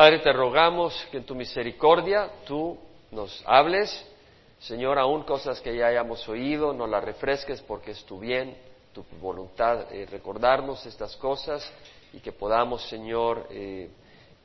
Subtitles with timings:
[0.00, 2.78] Padre, te rogamos que en tu misericordia tú
[3.10, 3.90] nos hables,
[4.58, 8.56] Señor, aún cosas que ya hayamos oído, nos las refresques porque es tu bien,
[8.94, 11.70] tu voluntad eh, recordarnos estas cosas
[12.14, 13.90] y que podamos, Señor, eh,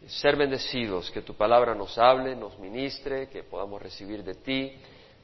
[0.08, 4.74] ser bendecidos, que tu palabra nos hable, nos ministre, que podamos recibir de ti,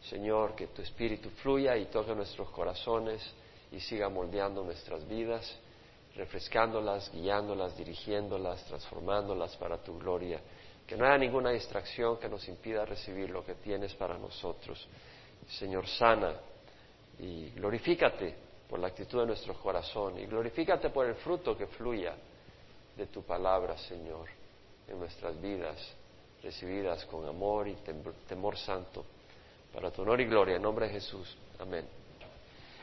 [0.04, 3.22] Señor, que tu espíritu fluya y toque nuestros corazones
[3.70, 5.60] y siga moldeando nuestras vidas,
[6.16, 10.40] refrescándolas, guiándolas, dirigiéndolas, transformándolas para tu gloria.
[10.86, 14.88] Que no haya ninguna distracción que nos impida recibir lo que tienes para nosotros.
[15.48, 16.34] Señor, sana
[17.20, 18.36] y glorifícate
[18.70, 22.16] por la actitud de nuestro corazón y glorifícate por el fruto que fluya
[22.96, 24.28] de tu palabra, Señor,
[24.88, 25.78] en nuestras vidas,
[26.44, 27.76] recibidas con amor y
[28.28, 29.06] temor santo,
[29.74, 31.38] para tu honor y gloria, en nombre de Jesús.
[31.60, 31.88] Amén.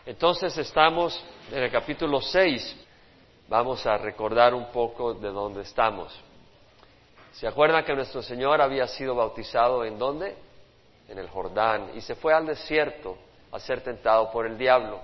[0.06, 1.23] Entonces estamos
[1.53, 2.88] en el capítulo 6.
[3.48, 6.12] Vamos a recordar un poco de dónde estamos.
[7.33, 10.37] ¿Se acuerdan que nuestro Señor había sido bautizado en dónde?
[11.09, 13.17] En el Jordán y se fue al desierto
[13.50, 15.00] a ser tentado por el diablo.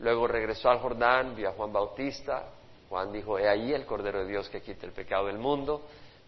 [0.00, 2.44] Luego regresó al Jordán, vio a Juan Bautista.
[2.90, 5.80] Juan dijo, he ahí el Cordero de Dios que quita el pecado del mundo.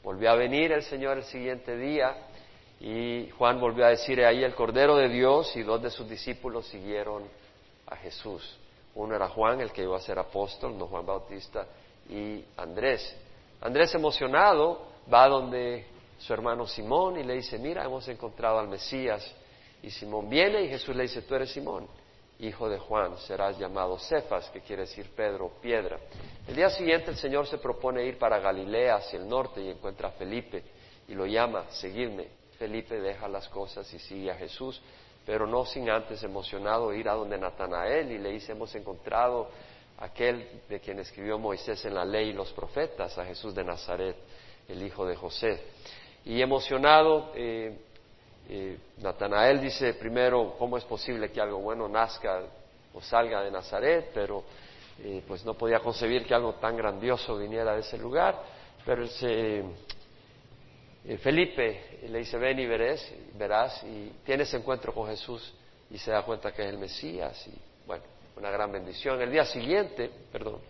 [0.03, 2.17] Volvió a venir el Señor el siguiente día
[2.81, 6.09] y Juan volvió a decir, he ahí el Cordero de Dios y dos de sus
[6.09, 7.25] discípulos siguieron
[7.87, 8.59] a Jesús.
[8.95, 11.67] Uno era Juan, el que iba a ser apóstol, no Juan Bautista,
[12.09, 13.17] y Andrés.
[13.61, 14.83] Andrés emocionado
[15.13, 15.87] va donde
[16.19, 19.35] su hermano Simón y le dice, mira, hemos encontrado al Mesías.
[19.83, 21.87] Y Simón viene y Jesús le dice, tú eres Simón,
[22.41, 25.99] hijo de Juan, serás llamado Cefas, que quiere decir Pedro, piedra.
[26.47, 30.09] El día siguiente el Señor se propone ir para Galilea, hacia el norte, y encuentra
[30.09, 30.63] a Felipe
[31.09, 32.29] y lo llama, seguidme.
[32.59, 34.81] Felipe deja las cosas y sigue a Jesús
[35.25, 39.49] pero no sin antes emocionado ir a donde Natanael y le dice, hemos encontrado
[39.99, 44.17] aquel de quien escribió Moisés en la ley y los profetas, a Jesús de Nazaret,
[44.69, 45.63] el hijo de José.
[46.25, 47.79] Y emocionado, eh,
[48.49, 52.43] eh, Natanael dice primero, ¿cómo es posible que algo bueno nazca
[52.95, 54.11] o salga de Nazaret?
[54.15, 54.43] Pero
[55.03, 58.39] eh, pues no podía concebir que algo tan grandioso viniera de ese lugar,
[58.85, 59.63] pero se
[61.23, 65.55] Felipe le dice, ven y verás, y tienes encuentro con Jesús
[65.91, 67.55] y se da cuenta que es el Mesías, y
[67.87, 68.05] bueno,
[68.37, 69.21] una gran bendición.
[69.21, 70.61] El día siguiente, perdón,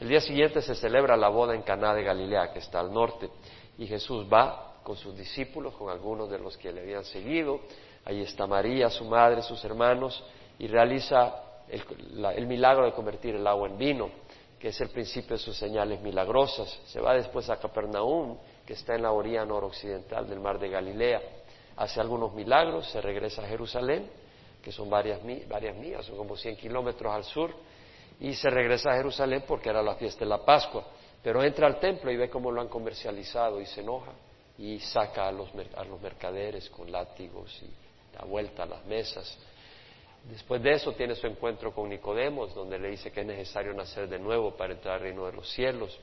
[0.00, 3.28] el día siguiente se celebra la boda en Caná de Galilea, que está al norte,
[3.78, 7.60] y Jesús va con sus discípulos, con algunos de los que le habían seguido,
[8.04, 10.24] ahí está María, su madre, sus hermanos,
[10.58, 11.82] y realiza el,
[12.36, 14.10] el milagro de convertir el agua en vino,
[14.58, 16.80] que es el principio de sus señales milagrosas.
[16.86, 21.20] Se va después a Capernaum, que está en la orilla noroccidental del mar de Galilea.
[21.76, 24.08] Hace algunos milagros, se regresa a Jerusalén,
[24.62, 27.50] que son varias, varias millas, son como 100 kilómetros al sur,
[28.20, 30.86] y se regresa a Jerusalén porque era la fiesta de la Pascua.
[31.22, 34.12] Pero entra al templo y ve cómo lo han comercializado y se enoja
[34.58, 39.36] y saca a los, a los mercaderes con látigos y da vuelta a las mesas.
[40.30, 44.08] Después de eso tiene su encuentro con Nicodemos, donde le dice que es necesario nacer
[44.08, 45.98] de nuevo para entrar al reino de los cielos.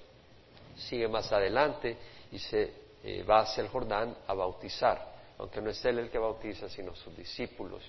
[0.76, 1.98] Sigue más adelante
[2.32, 6.18] y se eh, va hacia el Jordán a bautizar, aunque no es él el que
[6.18, 7.84] bautiza, sino sus discípulos.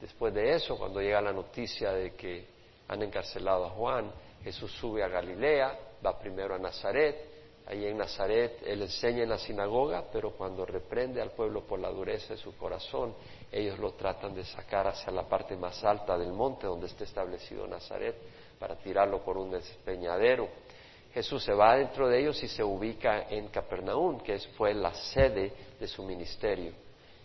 [0.00, 2.46] Después de eso, cuando llega la noticia de que
[2.88, 4.10] han encarcelado a Juan,
[4.42, 7.34] Jesús sube a Galilea, va primero a Nazaret,
[7.66, 11.88] Ahí en Nazaret él enseña en la sinagoga, pero cuando reprende al pueblo por la
[11.88, 13.14] dureza de su corazón,
[13.50, 17.66] ellos lo tratan de sacar hacia la parte más alta del monte donde está establecido
[17.66, 18.16] Nazaret
[18.58, 20.46] para tirarlo por un despeñadero.
[21.14, 25.52] Jesús se va dentro de ellos y se ubica en Capernaum, que fue la sede
[25.78, 26.72] de su ministerio.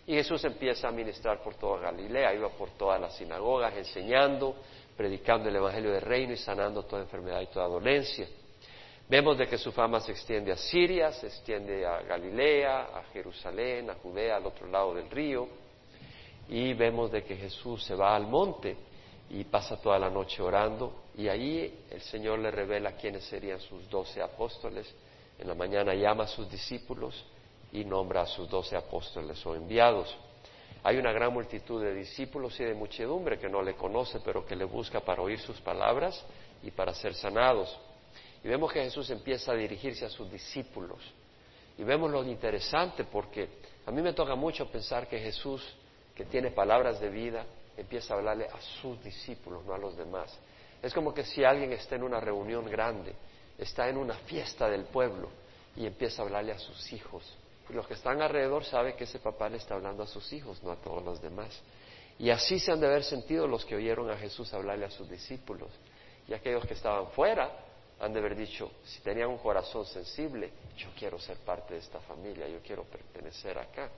[0.06, 4.54] Y Jesús empieza a ministrar por toda Galilea, iba por todas las sinagogas enseñando,
[4.96, 8.28] predicando el Evangelio del Reino y sanando toda enfermedad y toda dolencia.
[9.08, 13.90] Vemos de que su fama se extiende a Siria, se extiende a Galilea, a Jerusalén,
[13.90, 15.48] a Judea, al otro lado del río.
[16.48, 18.76] Y vemos de que Jesús se va al monte
[19.30, 23.90] y pasa toda la noche orando y ahí el Señor le revela quiénes serían sus
[23.90, 24.90] doce apóstoles.
[25.38, 27.26] En la mañana llama a sus discípulos
[27.72, 30.16] y nombra a sus doce apóstoles o enviados.
[30.82, 34.56] Hay una gran multitud de discípulos y de muchedumbre que no le conoce, pero que
[34.56, 36.24] le busca para oír sus palabras
[36.62, 37.78] y para ser sanados.
[38.42, 41.00] Y vemos que Jesús empieza a dirigirse a sus discípulos.
[41.76, 43.46] Y vemos lo interesante porque
[43.84, 45.62] a mí me toca mucho pensar que Jesús,
[46.14, 47.44] que tiene palabras de vida,
[47.76, 50.34] empieza a hablarle a sus discípulos, no a los demás.
[50.82, 53.14] Es como que si alguien está en una reunión grande,
[53.58, 55.28] está en una fiesta del pueblo
[55.76, 57.22] y empieza a hablarle a sus hijos.
[57.68, 60.62] Y los que están alrededor saben que ese papá le está hablando a sus hijos,
[60.62, 61.60] no a todos los demás.
[62.18, 65.08] Y así se han de haber sentido los que oyeron a Jesús hablarle a sus
[65.08, 65.70] discípulos.
[66.26, 67.50] Y aquellos que estaban fuera,
[68.00, 72.00] han de haber dicho, si tenían un corazón sensible, yo quiero ser parte de esta
[72.00, 73.90] familia, yo quiero pertenecer acá.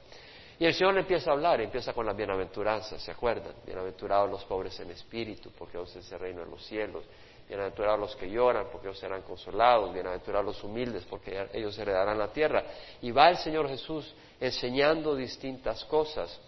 [0.63, 3.53] Y el Señor empieza a hablar, empieza con las bienaventuranzas, ¿se acuerdan?
[3.67, 7.03] Bienaventurados los pobres en espíritu, porque ellos es el reino de los cielos.
[7.49, 9.93] Bienaventurados los que lloran, porque ellos serán consolados.
[9.93, 12.63] Bienaventurados los humildes, porque ellos heredarán la tierra.
[13.01, 16.41] Y va el Señor Jesús enseñando distintas cosas.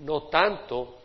[0.00, 0.98] No tanto,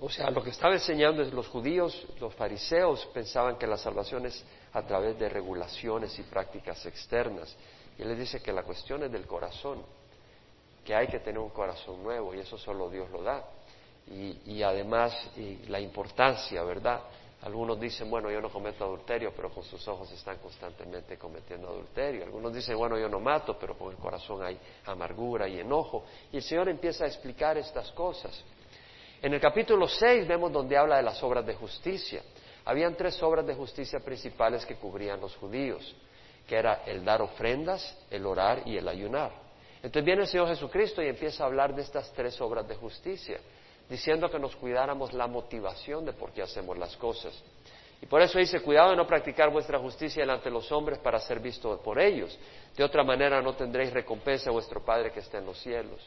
[0.00, 4.26] o sea, lo que estaba enseñando es los judíos, los fariseos pensaban que la salvación
[4.26, 7.56] es a través de regulaciones y prácticas externas.
[7.96, 9.84] Y él les dice que la cuestión es del corazón,
[10.84, 13.44] que hay que tener un corazón nuevo y eso solo Dios lo da.
[14.06, 15.30] Y, además
[15.68, 17.00] la importancia, ¿verdad?
[17.42, 22.24] Algunos dicen, bueno, yo no cometo adulterio, pero con sus ojos están constantemente cometiendo adulterio.
[22.24, 26.04] Algunos dicen, bueno, yo no mato, pero con el corazón hay amargura y enojo.
[26.32, 28.42] Y el Señor empieza a explicar estas cosas.
[29.20, 32.22] En el capítulo 6 vemos donde habla de las obras de justicia.
[32.66, 35.94] Habían tres obras de justicia principales que cubrían los judíos,
[36.46, 39.43] que era el dar ofrendas, el orar y el ayunar.
[39.84, 43.38] Entonces viene el Señor Jesucristo y empieza a hablar de estas tres obras de justicia,
[43.86, 47.34] diciendo que nos cuidáramos la motivación de por qué hacemos las cosas.
[48.00, 51.20] Y por eso dice, cuidado de no practicar vuestra justicia delante de los hombres para
[51.20, 52.38] ser visto por ellos.
[52.74, 56.00] De otra manera no tendréis recompensa a vuestro Padre que está en los cielos.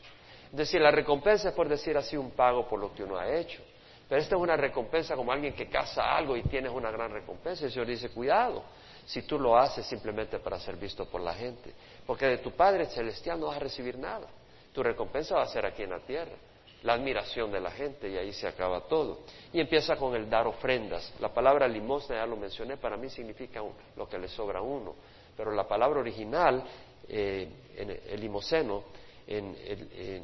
[0.51, 3.31] Es decir, la recompensa es por decir así un pago por lo que uno ha
[3.31, 3.61] hecho.
[4.09, 7.65] Pero esta es una recompensa como alguien que caza algo y tienes una gran recompensa.
[7.65, 8.63] El Señor dice, cuidado,
[9.05, 11.73] si tú lo haces simplemente para ser visto por la gente.
[12.07, 14.27] Porque de tu Padre Celestial no vas a recibir nada.
[14.73, 16.35] Tu recompensa va a ser aquí en la tierra.
[16.83, 19.19] La admiración de la gente y ahí se acaba todo.
[19.51, 21.13] Y empieza con el dar ofrendas.
[21.19, 23.61] La palabra limosna, ya lo mencioné, para mí significa
[23.97, 24.95] lo que le sobra a uno.
[25.35, 26.63] Pero la palabra original,
[27.09, 28.83] eh, en el limoseno,
[29.27, 29.57] en,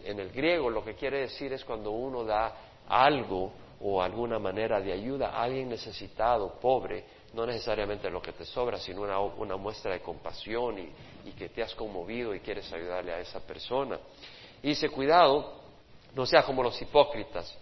[0.06, 2.56] en el griego, lo que quiere decir es cuando uno da
[2.88, 3.51] algo
[3.81, 7.03] o alguna manera de ayuda a alguien necesitado, pobre,
[7.33, 9.01] no necesariamente lo que te sobra, sino
[9.38, 10.89] una, muestra de compasión y,
[11.31, 13.98] que te has conmovido y quieres ayudarle a esa persona.
[14.62, 15.62] Y dice, cuidado,
[16.14, 17.58] no sea como los hipócritas.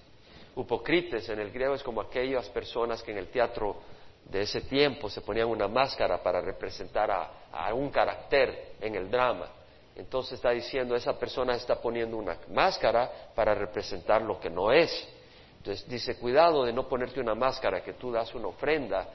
[0.56, 3.78] Hipocrites en el griego es como aquellas personas que en el teatro
[4.26, 9.48] de ese tiempo se ponían una máscara para representar a, un carácter en el drama.
[9.96, 15.08] Entonces está diciendo, esa persona está poniendo una máscara para representar lo que no es.
[15.58, 19.08] Entonces dice, cuidado de no ponerte una máscara que tú das una ofrenda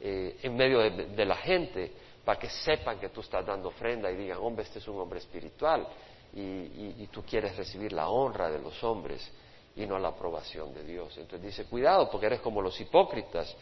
[0.00, 1.92] eh, en medio de, la gente
[2.24, 5.18] para que sepan que tú estás dando ofrenda y digan, hombre, este es un hombre
[5.18, 5.86] espiritual
[6.32, 9.30] y, tú quieres recibir la honra de los hombres
[9.76, 11.16] y no la aprobación de Dios.
[11.16, 13.54] Entonces dice, cuidado porque eres como los hipócritas,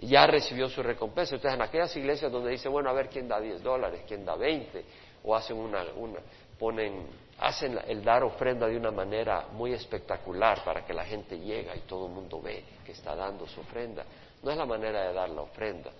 [0.00, 1.36] ya recibió su recompensa.
[1.36, 4.36] Entonces en aquellas iglesias donde dice, bueno, a ver quién da 10 dólares, quién da
[4.36, 4.84] 20,
[5.24, 6.18] o hacen una, una
[6.58, 7.06] ponen
[7.38, 11.80] hacen el dar ofrenda de una manera muy espectacular para que la gente llegue y
[11.80, 14.04] todo el mundo ve que está dando su ofrenda.
[14.42, 15.90] No es la manera de dar la ofrenda.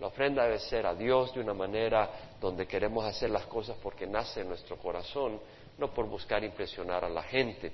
[0.00, 2.10] La ofrenda debe ser a Dios de una manera
[2.40, 5.40] donde queremos hacer las cosas porque nace en nuestro corazón,
[5.78, 7.72] no por buscar impresionar a la gente.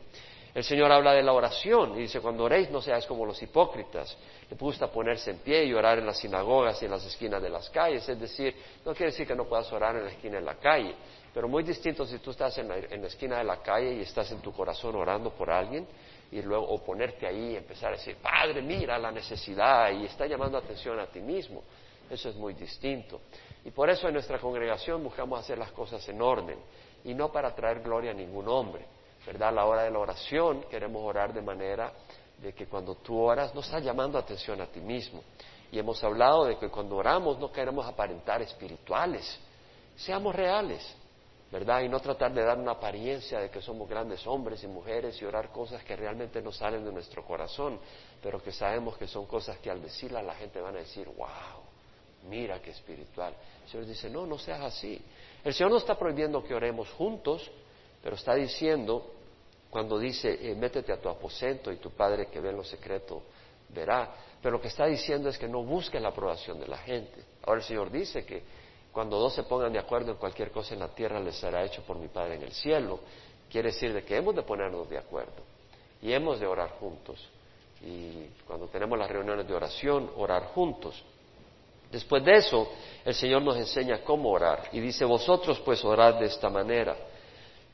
[0.55, 4.17] El Señor habla de la oración y dice, cuando oréis no seáis como los hipócritas.
[4.50, 7.50] Le gusta ponerse en pie y orar en las sinagogas y en las esquinas de
[7.50, 8.09] las calles.
[8.09, 8.55] Es decir,
[8.85, 10.94] no quiere decir que no puedas orar en la esquina de la calle,
[11.35, 14.41] pero muy distinto si tú estás en la, esquina de la calle y estás en
[14.41, 15.87] tu corazón orando por alguien
[16.32, 20.26] y luego o ponerte ahí y empezar a decir, Padre, mira la necesidad y está
[20.26, 21.62] llamando atención a ti mismo.
[22.10, 23.20] Eso es muy distinto.
[23.64, 26.58] Y por eso en nuestra congregación buscamos hacer las cosas en orden
[27.05, 28.87] y no para traer gloria a ningún hombre.
[29.27, 29.48] ¿Verdad?
[29.48, 31.93] A la hora de la oración queremos orar de manera
[32.38, 35.22] de que cuando tú oras no estás llamando atención a ti mismo.
[35.70, 39.38] Y hemos hablado de que cuando oramos no queremos aparentar espirituales,
[39.96, 40.96] seamos reales.
[41.50, 41.81] ¿verdad?
[41.81, 45.24] Y no tratar de dar una apariencia de que somos grandes hombres y mujeres y
[45.24, 47.81] orar cosas que realmente no salen de nuestro corazón,
[48.22, 51.68] pero que sabemos que son cosas que al decirlas la gente van a decir, wow,
[52.25, 53.34] mira qué espiritual.
[53.65, 55.01] El Señor dice, no, no seas así.
[55.44, 57.51] El Señor no está prohibiendo que oremos juntos,
[58.03, 59.15] pero está diciendo,
[59.70, 63.22] cuando dice, eh, métete a tu aposento y tu Padre que ve en lo secreto
[63.70, 67.22] verá, pero lo que está diciendo es que no busques la aprobación de la gente.
[67.44, 68.43] Ahora el Señor dice que
[68.93, 71.82] cuando dos se pongan de acuerdo en cualquier cosa en la tierra, les será hecho
[71.82, 73.01] por mi Padre en el cielo.
[73.51, 75.43] Quiere decir de que hemos de ponernos de acuerdo
[76.03, 77.29] y hemos de orar juntos.
[77.82, 81.03] Y cuando tenemos las reuniones de oración, orar juntos.
[81.91, 82.69] Después de eso,
[83.05, 86.97] el Señor nos enseña cómo orar y dice, vosotros pues orad de esta manera.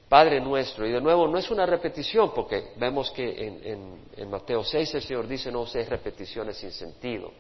[0.08, 3.46] Padre nuestro, y de nuevo no es una repetición, porque vemos que
[4.16, 7.32] en, Mateo 6 el Señor dice no seis repeticiones sin sentido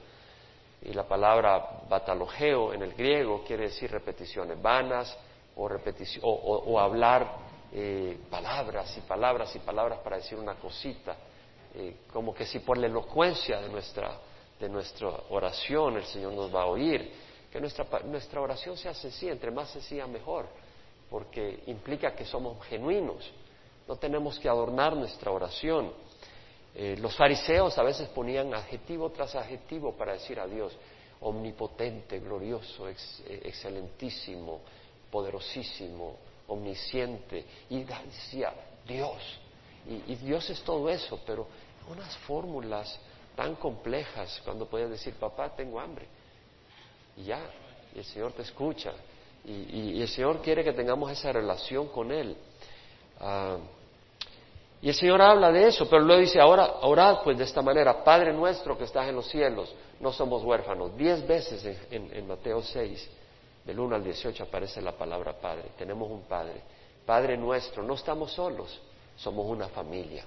[0.84, 5.16] y la palabra batalogeo en el griego quiere decir repeticiones vanas
[5.56, 5.66] o,
[6.28, 7.36] o, hablar
[7.72, 11.16] eh, palabras y palabras y palabras para decir una cosita,
[11.74, 14.18] eh, como que si por la elocuencia de nuestra,
[14.58, 17.10] de nuestra oración el Señor nos va a oír,
[17.50, 20.46] que nuestra, nuestra oración sea sencilla, entre más sencilla mejor,
[21.10, 23.30] porque implica que somos genuinos.
[23.86, 25.92] No tenemos que adornar nuestra oración.
[26.74, 30.76] Eh, los fariseos a veces ponían adjetivo tras adjetivo para decir a Dios,
[31.20, 32.96] omnipotente, glorioso, eh,
[33.44, 34.60] excelentísimo,
[35.10, 36.16] poderosísimo,
[36.48, 37.44] omnisciente.
[37.70, 38.52] Y decía,
[38.86, 39.22] Dios.
[39.86, 41.46] Y, Dios es todo eso, pero
[41.90, 42.98] unas fórmulas
[43.34, 46.06] tan complejas cuando puedes decir, papá, tengo hambre.
[47.16, 47.40] Y ya,
[47.94, 48.92] y el Señor te escucha.
[49.44, 52.36] Y, el Señor quiere que tengamos esa relación con Él.
[53.20, 53.58] Ah,
[54.84, 58.04] y el Señor habla de eso, pero luego dice, ahora orad pues de esta manera,
[58.04, 60.94] Padre nuestro que estás en los cielos, no somos huérfanos.
[60.96, 63.10] Diez veces en, Mateo 6,
[63.64, 65.70] del 1 al 18 aparece la palabra Padre.
[65.78, 66.60] Tenemos un Padre.
[67.06, 68.78] Padre nuestro, no estamos solos,
[69.16, 70.26] somos una familia.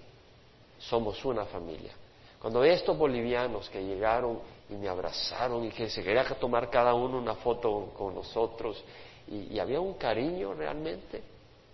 [0.80, 1.92] Somos una familia.
[2.40, 4.40] Cuando ve a estos bolivianos que llegaron
[4.70, 8.84] y me abrazaron y que se quería tomar cada uno una foto con nosotros
[9.28, 11.22] y había un cariño realmente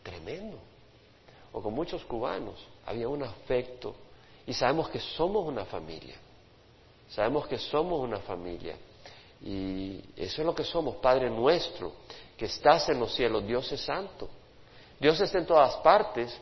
[0.02, 0.58] tremendo.
[1.54, 3.96] O con muchos cubanos, había un afecto.
[4.46, 6.16] Y sabemos que somos una familia,
[7.10, 8.76] sabemos que somos una familia.
[9.42, 11.94] Y eso es lo que somos, Padre nuestro,
[12.36, 14.30] que estás en los cielos, Dios es santo,
[15.00, 16.38] Dios está en todas partes,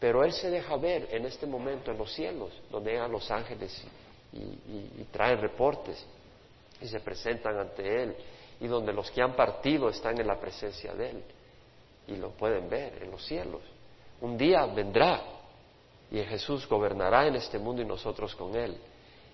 [0.00, 3.84] pero Él se deja ver en este momento en los cielos, donde llegan los ángeles
[4.32, 6.04] y, traen reportes
[6.80, 8.16] y se presentan ante Él,
[8.60, 11.22] y donde los que han partido están en la presencia de Él
[12.08, 13.60] y lo pueden ver en los cielos.
[14.20, 15.22] Un día vendrá
[16.10, 18.76] y Jesús gobernará en este mundo y nosotros con Él.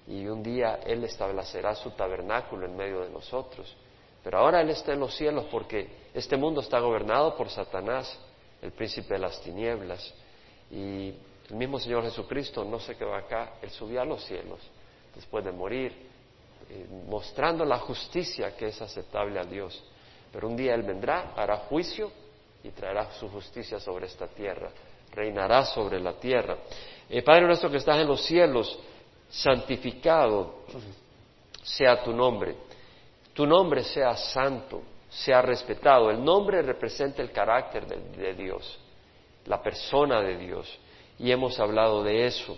[0.07, 3.75] Y un día Él establecerá su tabernáculo en medio de nosotros.
[4.23, 8.19] Pero ahora Él está en los cielos porque este mundo está gobernado por Satanás,
[8.61, 10.15] el príncipe de las tinieblas.
[10.71, 11.15] Y
[11.51, 14.61] el mismo Señor Jesucristo no se quedó acá, Él subió a los cielos
[15.15, 15.93] después de morir,
[16.69, 19.83] eh, mostrando la justicia que es aceptable a Dios.
[20.33, 22.11] Pero un día Él vendrá, hará juicio
[22.63, 24.71] y traerá su justicia sobre esta tierra,
[25.13, 26.59] reinará sobre la tierra.
[27.09, 28.79] Eh, Padre nuestro que estás en los cielos,
[29.29, 30.65] santificado
[31.63, 32.57] sea tu nombre,
[33.33, 36.11] tu nombre sea santo, sea respetado.
[36.11, 38.79] El nombre representa el carácter de, Dios,
[39.47, 40.79] la persona de Dios,
[41.19, 42.57] y hemos hablado de eso.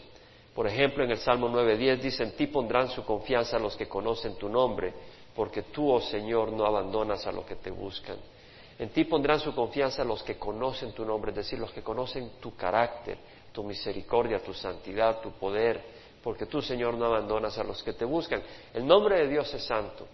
[0.55, 4.37] Por ejemplo, en el Salmo 9.10 dice, en ti pondrán su confianza los que conocen
[4.37, 4.93] tu nombre,
[5.35, 8.17] porque tú, oh Señor, no abandonas a los que te buscan.
[8.79, 12.33] En ti pondrán su confianza los que conocen tu nombre, es decir, los que conocen
[12.41, 13.19] tu carácter,
[13.53, 15.83] tu misericordia, tu santidad, tu poder,
[16.23, 18.43] porque tú, Señor, no abandonas a los que te buscan.
[18.75, 20.07] El nombre de Dios es santo.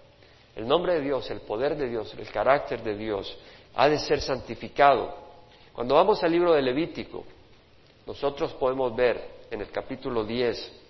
[0.54, 3.36] El nombre de Dios, el poder de Dios, el carácter de Dios
[3.74, 5.23] ha de ser santificado.
[5.74, 7.24] Cuando vamos al libro de Levítico,
[8.06, 10.80] nosotros podemos ver en el capítulo 10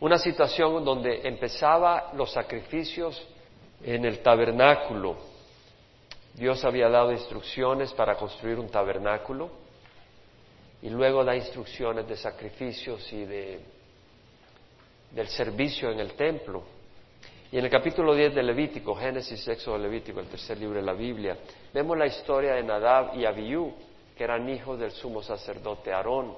[0.00, 3.20] una situación donde empezaba los sacrificios
[3.82, 5.16] en el tabernáculo
[6.38, 9.50] Dios había dado instrucciones para construir un tabernáculo
[10.80, 13.60] y luego da instrucciones de sacrificios y de,
[15.10, 16.62] del servicio en el templo.
[17.50, 20.92] Y en el capítulo 10 de Levítico, Génesis, Éxodo, Levítico, el tercer libro de la
[20.92, 21.38] Biblia,
[21.72, 23.72] vemos la historia de Nadab y Abiú,
[24.14, 26.34] que eran hijos del sumo sacerdote Aarón.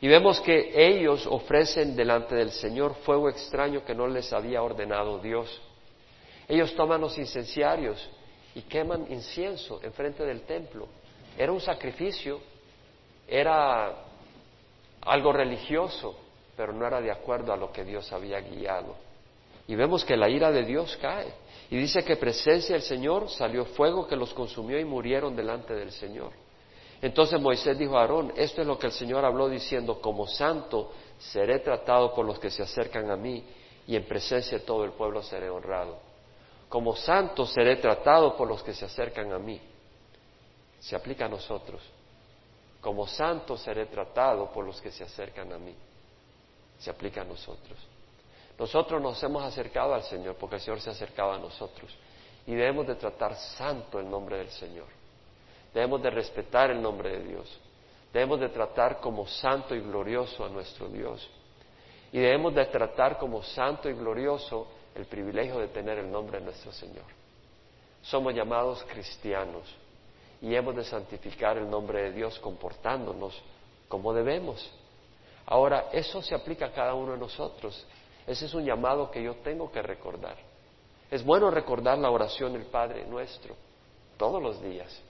[0.00, 5.20] Y vemos que ellos ofrecen delante del Señor fuego extraño que no les había ordenado
[5.20, 5.62] Dios.
[6.48, 8.10] Ellos toman los incenciarios
[8.56, 10.88] y queman incienso enfrente del templo.
[11.38, 12.40] Era un sacrificio,
[13.28, 13.94] era
[15.02, 16.18] algo religioso,
[16.56, 19.11] pero no era de acuerdo a lo que Dios había guiado.
[19.66, 21.32] Y vemos que la ira de Dios cae.
[21.70, 25.90] Y dice que presencia del Señor salió fuego que los consumió y murieron delante del
[25.92, 26.32] Señor.
[27.00, 30.92] Entonces Moisés dijo a Aarón, esto es lo que el Señor habló diciendo, como santo
[31.18, 33.44] seré tratado por los que se acercan a mí
[33.86, 35.98] y en presencia de todo el pueblo seré honrado.
[36.68, 39.60] Como santo seré tratado por los que se acercan a mí.
[40.78, 41.82] Se aplica a nosotros.
[42.80, 45.74] Como santo seré tratado por los que se acercan a mí.
[46.78, 47.78] Se aplica a nosotros.
[48.62, 51.92] Nosotros nos hemos acercado al Señor porque el Señor se ha acercado a nosotros.
[52.46, 54.86] Y debemos de tratar santo el nombre del Señor.
[55.74, 57.60] Debemos de respetar el nombre de Dios.
[58.12, 61.28] Debemos de tratar como santo y glorioso a nuestro Dios.
[62.12, 66.44] Y debemos de tratar como santo y glorioso el privilegio de tener el nombre de
[66.44, 67.06] nuestro Señor.
[68.00, 69.74] Somos llamados cristianos
[70.40, 73.36] y hemos de santificar el nombre de Dios comportándonos
[73.88, 74.72] como debemos.
[75.46, 77.84] Ahora, eso se aplica a cada uno de nosotros.
[78.26, 80.36] Ese es un llamado que yo tengo que recordar.
[81.10, 83.54] Es bueno recordar la oración del Padre nuestro
[84.16, 85.00] todos los días,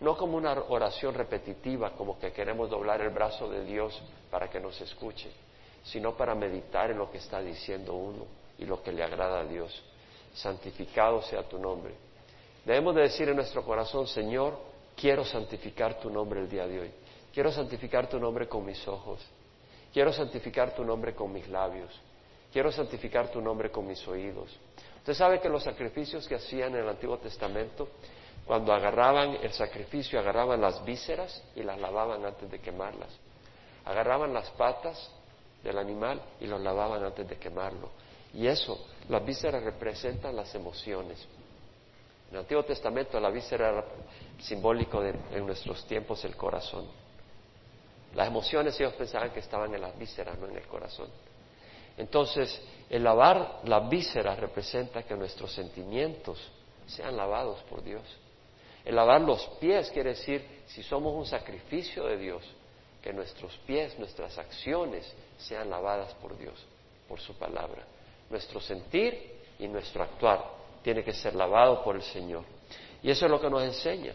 [0.00, 4.00] no como una oración repetitiva, como que queremos doblar el brazo de Dios
[4.30, 5.30] para que nos escuche,
[5.84, 8.24] sino para meditar en lo que está diciendo uno
[8.58, 9.82] y lo que le agrada a Dios.
[10.34, 11.94] santificado sea tu nombre.
[12.64, 14.58] Debemos de decir en nuestro corazón, Señor,
[14.96, 16.90] quiero santificar tu nombre el día de hoy.
[17.32, 19.20] Quiero santificar tu nombre con mis ojos.
[19.92, 21.90] Quiero santificar tu nombre con mis labios.
[22.52, 24.56] Quiero santificar tu nombre con mis oídos.
[24.98, 27.88] Usted sabe que los sacrificios que hacían en el Antiguo Testamento,
[28.46, 33.10] cuando agarraban el sacrificio, agarraban las vísceras y las lavaban antes de quemarlas.
[33.84, 35.10] Agarraban las patas
[35.62, 37.90] del animal y los lavaban antes de quemarlo.
[38.34, 41.26] Y eso, las vísceras representan las emociones.
[42.28, 43.84] En el Antiguo Testamento la víscera era
[44.40, 46.86] simbólico de en nuestros tiempos el corazón.
[48.14, 51.08] Las emociones ellos pensaban que estaban en las vísceras, no en el corazón.
[51.98, 56.38] Entonces, el lavar las vísceras representa que nuestros sentimientos
[56.86, 58.02] sean lavados por Dios.
[58.84, 62.42] El lavar los pies quiere decir, si somos un sacrificio de Dios,
[63.02, 66.54] que nuestros pies, nuestras acciones sean lavadas por Dios,
[67.06, 67.84] por su palabra.
[68.30, 70.44] Nuestro sentir y nuestro actuar
[70.82, 72.44] tiene que ser lavado por el Señor.
[73.02, 74.12] Y eso es lo que nos enseña.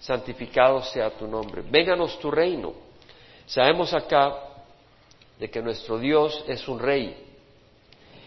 [0.00, 1.62] Santificado sea tu nombre.
[1.62, 2.72] Vénganos tu reino.
[3.46, 4.47] Sabemos acá
[5.38, 7.16] de que nuestro Dios es un rey.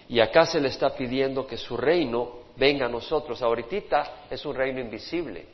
[0.07, 3.41] Y acá se le está pidiendo que su reino venga a nosotros.
[3.41, 5.45] Ahorita es un reino invisible.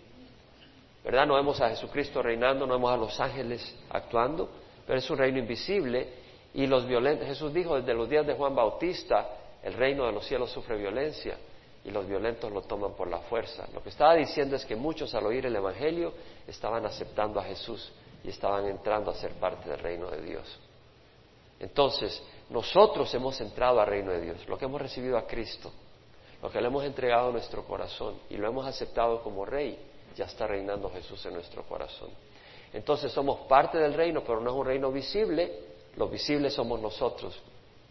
[1.04, 1.26] ¿Verdad?
[1.26, 4.50] No vemos a Jesucristo reinando, no vemos a los ángeles actuando,
[4.86, 6.08] pero es un reino invisible.
[6.54, 9.30] Y los violentos, Jesús dijo desde los días de Juan Bautista,
[9.64, 11.38] el reino de los cielos sufre violencia
[11.84, 13.68] y los violentos lo toman por la fuerza.
[13.74, 16.14] Lo que estaba diciendo es que muchos al oír el Evangelio
[16.46, 17.92] estaban aceptando a Jesús
[18.24, 20.60] y estaban entrando a ser parte del reino de Dios.
[21.60, 25.72] Entonces, nosotros hemos entrado al reino de Dios, lo que hemos recibido a Cristo,
[26.42, 29.78] lo que le hemos entregado a nuestro corazón y lo hemos aceptado como rey,
[30.16, 32.10] ya está reinando Jesús en nuestro corazón.
[32.74, 35.52] Entonces somos parte del reino, pero no es un reino visible,
[35.96, 37.40] lo visible somos nosotros,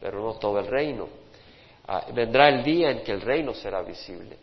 [0.01, 1.09] pero no todo el reino.
[1.89, 4.37] Ah, vendrá el día en que el reino será visible.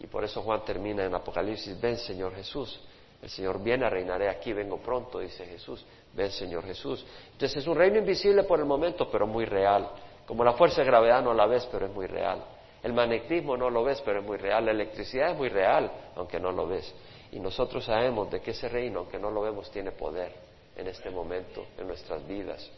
[0.00, 2.80] Y por eso Juan termina en Apocalipsis, ven Señor Jesús.
[3.20, 5.84] El Señor viene, reinaré aquí, vengo pronto, dice Jesús.
[6.14, 7.04] Ven, Señor Jesús.
[7.32, 9.88] Entonces es un reino invisible por el momento, pero muy real.
[10.26, 12.44] Como la fuerza de gravedad no la ves, pero es muy real.
[12.82, 14.64] El magnetismo no lo ves, pero es muy real.
[14.64, 16.94] La electricidad es muy real, aunque no lo ves.
[17.32, 20.32] Y nosotros sabemos de que ese reino, aunque no lo vemos, tiene poder
[20.76, 22.70] en este momento, en nuestras vidas.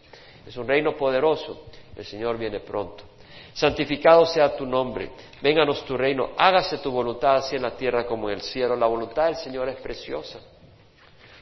[0.46, 1.66] Es un reino poderoso.
[1.94, 3.04] El Señor viene pronto.
[3.52, 5.10] Santificado sea tu nombre,
[5.42, 8.76] vénganos tu reino, hágase tu voluntad así en la tierra como en el cielo.
[8.76, 10.40] La voluntad del Señor es preciosa,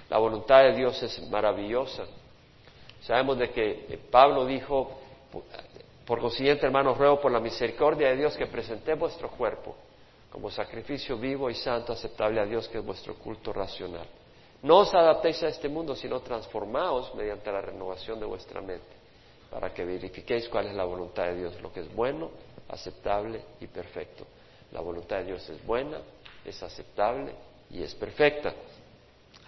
[0.09, 2.05] la voluntad de Dios es maravillosa.
[3.03, 4.99] Sabemos de que eh, Pablo dijo,
[6.07, 9.77] por consiguiente, hermanos, ruego por la misericordia de Dios que presenté vuestro cuerpo
[10.31, 14.07] como sacrificio vivo y santo, aceptable a Dios, que es vuestro culto racional.
[14.63, 18.99] No os adaptéis a este mundo, sino transformaos mediante la renovación de vuestra mente
[19.51, 22.31] para que verifiquéis cuál es la voluntad de Dios, lo que es bueno,
[22.69, 24.27] aceptable y perfecto.
[24.73, 26.01] La voluntad de Dios es buena,
[26.45, 27.33] es aceptable
[27.71, 28.53] y es perfecta.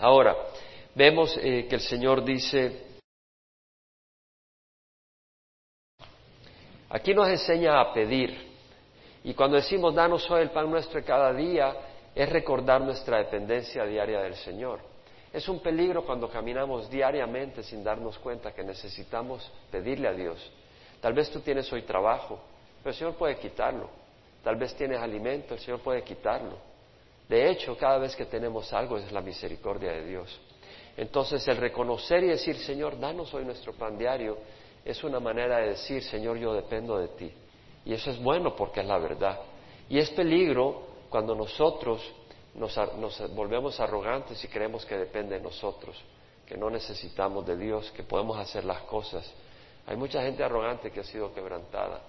[0.01, 0.35] Ahora,
[0.95, 2.87] vemos eh, que el Señor dice,
[6.89, 8.49] aquí nos enseña a pedir,
[9.23, 11.77] y cuando decimos danos hoy el pan nuestro cada día,
[12.15, 14.81] es recordar nuestra dependencia diaria del Señor.
[15.35, 20.51] Es un peligro cuando caminamos diariamente sin darnos cuenta que necesitamos pedirle a Dios.
[21.03, 22.41] Tal vez tú tienes hoy trabajo,
[22.79, 23.91] pero el Señor puede quitarlo.
[24.43, 26.70] Tal vez tienes alimento, el Señor puede quitarlo.
[27.31, 30.41] De hecho, cada vez que tenemos algo es la misericordia de Dios.
[30.97, 34.37] Entonces, el reconocer y decir, Señor, danos hoy nuestro pan diario,
[34.85, 37.33] es una manera de decir, Señor, yo dependo de ti.
[37.85, 39.39] Y eso es bueno porque es la verdad.
[39.89, 42.03] Y es peligro cuando nosotros
[42.55, 42.77] nos,
[43.33, 45.97] volvemos arrogantes y creemos que depende de nosotros,
[46.49, 49.33] que no necesitamos de Dios, que podemos hacer las cosas.
[49.87, 52.01] Hay mucha gente arrogante que ha sido quebrantada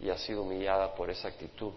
[0.00, 1.72] y ha sido humillada por esa actitud.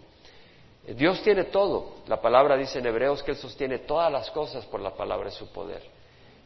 [0.87, 1.97] Dios tiene todo.
[2.07, 5.35] La palabra dice en Hebreos que Él sostiene todas las cosas por la palabra de
[5.35, 5.83] su poder.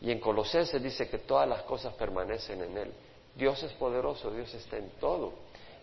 [0.01, 2.93] Y en Colosenses dice que todas las cosas permanecen en Él.
[3.35, 5.33] Dios es poderoso, Dios está en todo.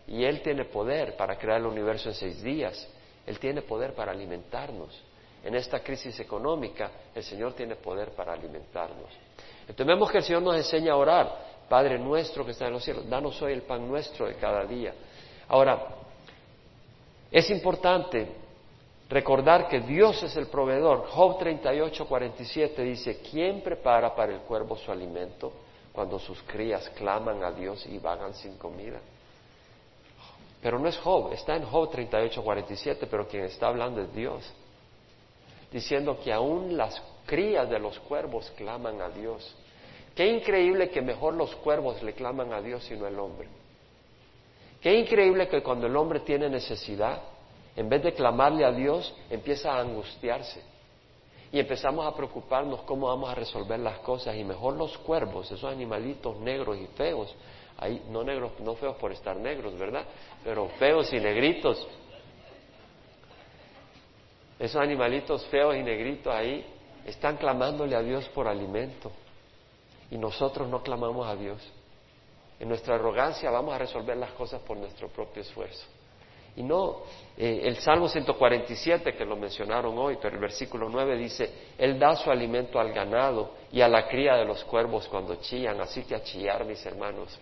[0.07, 2.87] Y Él tiene poder para crear el universo en seis días.
[3.25, 5.01] Él tiene poder para alimentarnos
[5.43, 9.09] en esta crisis económica, el Señor tiene poder para alimentarnos.
[9.67, 11.51] Entonces que el Señor nos enseña a orar.
[11.67, 14.93] Padre nuestro que está en los cielos, danos hoy el pan nuestro de cada día.
[15.47, 15.87] Ahora,
[17.31, 18.27] es importante
[19.09, 21.07] recordar que Dios es el proveedor.
[21.07, 25.51] Job 38, 47 dice, ¿quién prepara para el cuervo su alimento
[25.93, 28.99] cuando sus crías claman a Dios y vagan sin comida?
[30.61, 34.53] Pero no es Job, está en Job 38, 47, pero quien está hablando es Dios
[35.71, 39.55] diciendo que aún las crías de los cuervos claman a Dios.
[40.13, 43.47] Qué increíble que mejor los cuervos le claman a Dios y no el hombre.
[44.81, 47.21] Qué increíble que cuando el hombre tiene necesidad,
[47.75, 50.61] en vez de clamarle a Dios, empieza a angustiarse.
[51.51, 54.35] Y empezamos a preocuparnos cómo vamos a resolver las cosas.
[54.35, 57.33] Y mejor los cuervos, esos animalitos negros y feos,
[57.77, 60.05] ahí, no negros, no feos por estar negros, ¿verdad?
[60.43, 61.87] Pero feos y negritos.
[64.57, 66.65] Esos animalitos feos y negritos ahí
[67.05, 69.11] están clamándole a Dios por alimento.
[70.09, 71.61] Y nosotros no clamamos a Dios.
[72.61, 75.83] En nuestra arrogancia vamos a resolver las cosas por nuestro propio esfuerzo.
[76.55, 76.97] Y no,
[77.35, 82.15] eh, el Salmo 147 que lo mencionaron hoy, pero el versículo 9 dice, Él da
[82.15, 86.13] su alimento al ganado y a la cría de los cuervos cuando chillan, así que
[86.13, 87.39] a chillar, mis hermanos.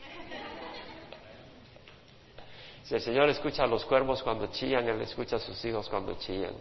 [2.83, 6.13] Si el Señor escucha a los cuervos cuando chillan, Él escucha a sus hijos cuando
[6.13, 6.53] chillan.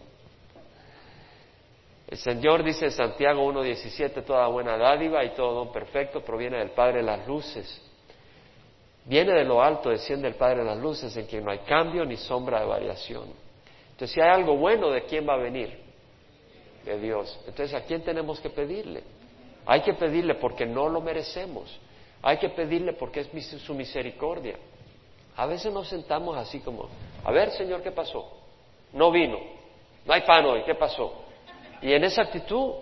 [2.09, 6.71] El Señor dice en Santiago 1.17, toda buena dádiva y todo don perfecto proviene del
[6.71, 7.85] Padre de las luces
[9.09, 12.05] Viene de lo alto, desciende el Padre de las luces, en quien no hay cambio
[12.05, 13.23] ni sombra de variación.
[13.89, 15.79] Entonces, si hay algo bueno, ¿de quién va a venir?
[16.85, 17.39] De Dios.
[17.47, 19.01] Entonces, ¿a quién tenemos que pedirle?
[19.65, 21.75] Hay que pedirle porque no lo merecemos.
[22.21, 24.57] Hay que pedirle porque es su misericordia.
[25.35, 26.87] A veces nos sentamos así como,
[27.23, 28.31] a ver, Señor, ¿qué pasó?
[28.93, 29.39] No vino.
[30.05, 31.23] No hay pan hoy, ¿qué pasó?
[31.81, 32.73] Y en esa actitud,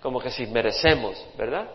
[0.00, 1.68] como que si merecemos, ¿verdad?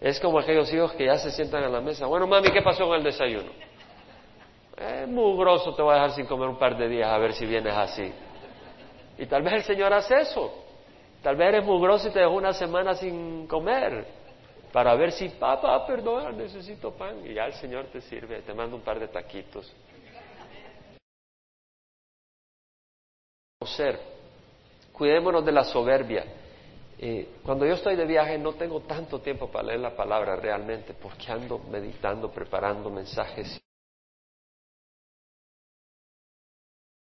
[0.00, 2.06] Es como aquellos hijos que ya se sientan a la mesa.
[2.06, 3.50] Bueno, mami, ¿qué pasó con el desayuno?
[4.76, 7.44] Es mugroso, te voy a dejar sin comer un par de días a ver si
[7.46, 8.12] vienes así.
[9.18, 10.64] Y tal vez el Señor hace eso.
[11.22, 14.06] Tal vez eres mugroso y te dejó una semana sin comer
[14.72, 17.26] para ver si, papá, perdona, necesito pan.
[17.26, 19.74] Y ya el Señor te sirve, te manda un par de taquitos.
[23.64, 23.98] Ser.
[24.92, 26.24] Cuidémonos de la soberbia.
[27.00, 30.94] Eh, cuando yo estoy de viaje no tengo tanto tiempo para leer la palabra realmente,
[30.94, 33.60] porque ando meditando, preparando mensajes.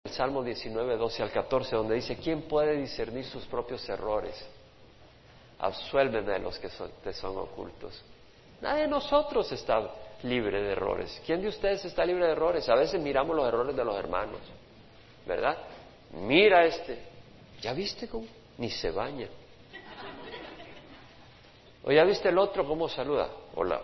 [0.04, 4.34] El Salmo 19, 12 al 14, donde dice, ¿quién puede discernir sus propios errores?
[5.58, 6.68] Absuélveme los que
[7.02, 8.04] te son ocultos.
[8.60, 9.90] Nadie de nosotros está
[10.22, 11.20] libre de errores.
[11.26, 12.68] ¿Quién de ustedes está libre de errores?
[12.68, 14.40] A veces miramos los errores de los hermanos,
[15.26, 15.58] ¿verdad?
[16.12, 16.98] Mira este,
[17.60, 18.26] ¿ya viste cómo?
[18.58, 19.28] Ni se baña.
[21.84, 23.28] ¿O ya viste el otro cómo saluda?
[23.54, 23.80] Hola.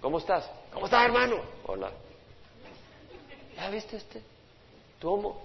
[0.00, 0.50] ¿Cómo estás?
[0.72, 1.36] ¿Cómo estás, hermano?
[1.66, 1.90] Hola.
[3.56, 4.22] ¿Ya viste este?
[5.00, 5.40] ¿Cómo?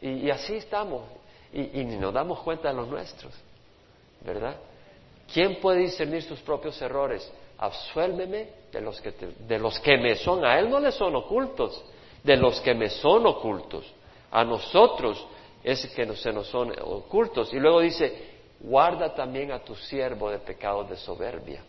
[0.00, 1.02] Y, y así estamos.
[1.52, 3.32] Y, y, ni nos damos cuenta de los nuestros.
[4.20, 4.56] ¿Verdad?
[5.32, 7.30] ¿Quién puede discernir sus propios errores?
[7.58, 10.44] Absuélveme de los que, de los que me son.
[10.44, 11.84] A él no le son ocultos.
[12.22, 13.92] De los que me son ocultos.
[14.30, 15.26] A nosotros
[15.62, 17.52] es que no, se nos son ocultos.
[17.52, 21.62] Y luego dice, guarda también a tu siervo de pecados de soberbia,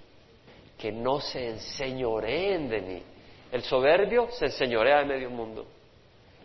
[0.77, 3.03] que no se enseñoreen de mí.
[3.51, 5.65] El soberbio se enseñorea de medio mundo.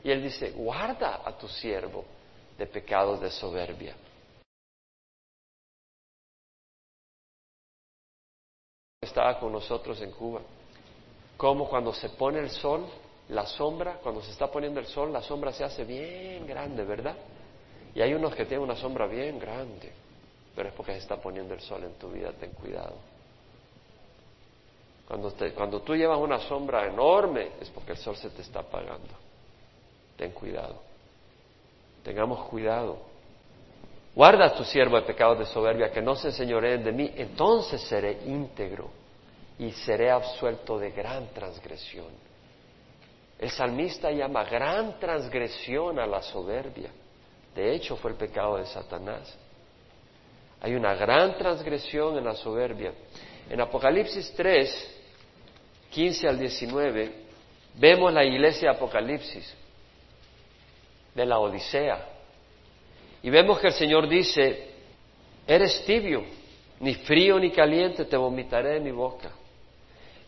[0.04, 2.04] Y él dice, guarda a tu siervo
[2.56, 3.96] de pecados de soberbia.
[9.00, 10.40] Estaba con nosotros en Cuba.
[11.36, 12.86] Como cuando se pone el sol,
[13.28, 17.16] la sombra, cuando se está poniendo el sol, la sombra se hace bien grande, ¿verdad?
[17.94, 20.05] Y hay unos que tienen una sombra bien grande
[20.56, 22.96] pero es porque se está poniendo el sol en tu vida, ten cuidado.
[25.06, 29.14] Cuando, cuando tú llevas una sombra enorme, es porque el sol se te está apagando.
[30.16, 30.80] Ten cuidado.
[32.02, 32.98] Tengamos cuidado.
[34.14, 37.82] Guarda a tu siervo de pecados de soberbia, que no se enseñoreen de mí, entonces
[37.82, 38.88] seré íntegro
[39.58, 42.08] y seré absuelto de gran transgresión.
[43.38, 46.90] El salmista llama gran transgresión a la soberbia.
[47.54, 49.36] De hecho, fue el pecado de Satanás.
[50.60, 52.92] Hay una gran transgresión en la soberbia.
[53.48, 55.00] En Apocalipsis 3,
[55.90, 57.12] 15 al 19,
[57.74, 59.54] vemos la iglesia de Apocalipsis
[61.14, 62.06] de la Odisea.
[63.22, 64.70] Y vemos que el Señor dice,
[65.46, 66.24] eres tibio,
[66.80, 69.30] ni frío ni caliente te vomitaré de mi boca.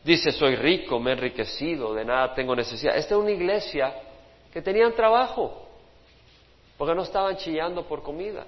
[0.05, 2.97] Dice, soy rico, me he enriquecido, de nada tengo necesidad.
[2.97, 3.95] Esta es una iglesia
[4.53, 5.67] que tenían trabajo,
[6.77, 8.47] porque no estaban chillando por comida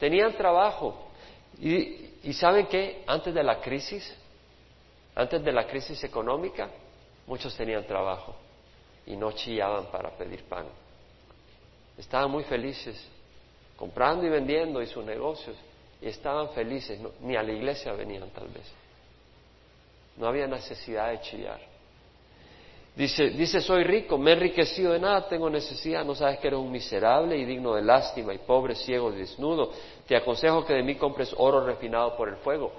[0.00, 1.06] tenían trabajo.
[1.60, 4.16] Y, saben qué, antes de la crisis,
[5.14, 6.68] antes de la crisis económica,
[7.26, 8.34] muchos tenían trabajo
[9.06, 10.66] y no chillaban para pedir pan.
[11.98, 12.96] Estaban muy felices,
[13.76, 15.56] comprando y vendiendo y sus negocios,
[16.00, 18.70] y estaban felices, ni a la iglesia venían tal vez.
[20.16, 21.69] No había necesidad de chillar.
[22.96, 26.58] Dice, dice, soy rico, me he enriquecido de nada, tengo necesidad, no sabes que eres
[26.58, 29.70] un miserable y digno de lástima y pobre, ciego desnudo.
[30.06, 32.72] Te aconsejo que de mí compres oro refinado por el fuego.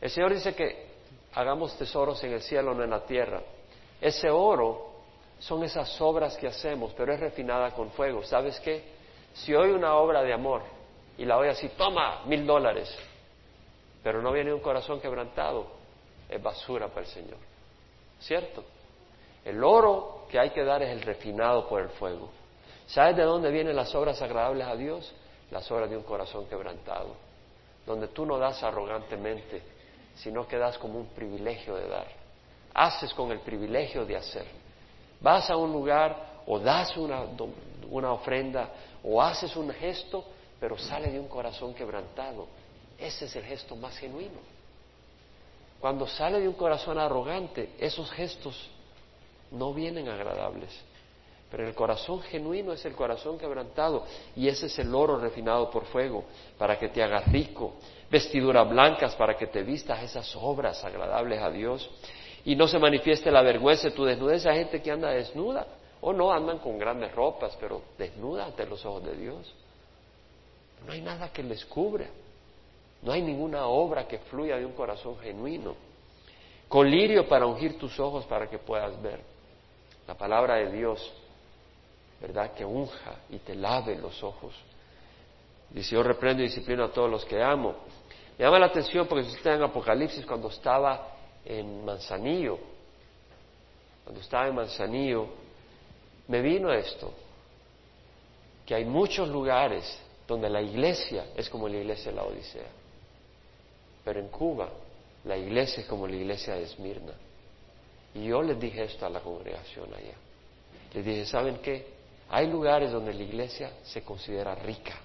[0.00, 0.86] El Señor dice que
[1.34, 3.42] hagamos tesoros en el cielo, no en la tierra.
[4.00, 4.90] Ese oro
[5.38, 8.22] son esas obras que hacemos, pero es refinada con fuego.
[8.24, 8.82] ¿Sabes qué?
[9.34, 10.62] Si hoy una obra de amor
[11.18, 12.96] y la voy así, toma mil dólares,
[14.02, 15.66] pero no viene un corazón quebrantado,
[16.28, 17.38] es basura para el Señor.
[18.20, 18.64] ¿Cierto?
[19.44, 22.30] El oro que hay que dar es el refinado por el fuego.
[22.86, 25.12] ¿Sabes de dónde vienen las obras agradables a Dios?
[25.50, 27.14] Las obras de un corazón quebrantado,
[27.86, 29.62] donde tú no das arrogantemente,
[30.16, 32.06] sino que das como un privilegio de dar.
[32.74, 34.46] Haces con el privilegio de hacer.
[35.20, 37.22] Vas a un lugar o das una,
[37.90, 38.68] una ofrenda
[39.02, 40.24] o haces un gesto,
[40.60, 42.46] pero sale de un corazón quebrantado.
[42.98, 44.38] Ese es el gesto más genuino.
[45.80, 48.70] Cuando sale de un corazón arrogante, esos gestos
[49.50, 50.70] no vienen agradables.
[51.50, 54.04] Pero el corazón genuino es el corazón quebrantado
[54.36, 56.24] y ese es el oro refinado por fuego
[56.56, 57.74] para que te hagas rico,
[58.08, 61.90] vestiduras blancas para que te vistas esas obras agradables a Dios
[62.44, 64.46] y no se manifieste la vergüenza de tu desnudez.
[64.46, 65.66] Hay gente que anda desnuda
[66.00, 69.54] o no andan con grandes ropas, pero desnuda ante los ojos de Dios.
[70.86, 72.06] No hay nada que les cubra.
[73.02, 75.74] No hay ninguna obra que fluya de un corazón genuino.
[76.68, 79.29] Colirio para ungir tus ojos para que puedas ver.
[80.10, 81.08] La palabra de Dios,
[82.20, 82.52] ¿verdad?
[82.52, 84.52] Que unja y te lave los ojos.
[85.68, 87.76] Dice, yo reprendo y disciplino a todos los que amo.
[88.36, 92.58] Me llama la atención porque si usted en Apocalipsis, cuando estaba en Manzanillo,
[94.02, 95.28] cuando estaba en Manzanillo,
[96.26, 97.12] me vino esto,
[98.66, 99.96] que hay muchos lugares
[100.26, 102.66] donde la iglesia es como la iglesia de la Odisea.
[104.04, 104.70] Pero en Cuba,
[105.22, 107.12] la iglesia es como la iglesia de Esmirna.
[108.14, 110.14] Y yo les dije esto a la congregación allá.
[110.92, 111.86] Les dije, ¿saben qué?
[112.30, 114.98] Hay lugares donde la iglesia se considera rica,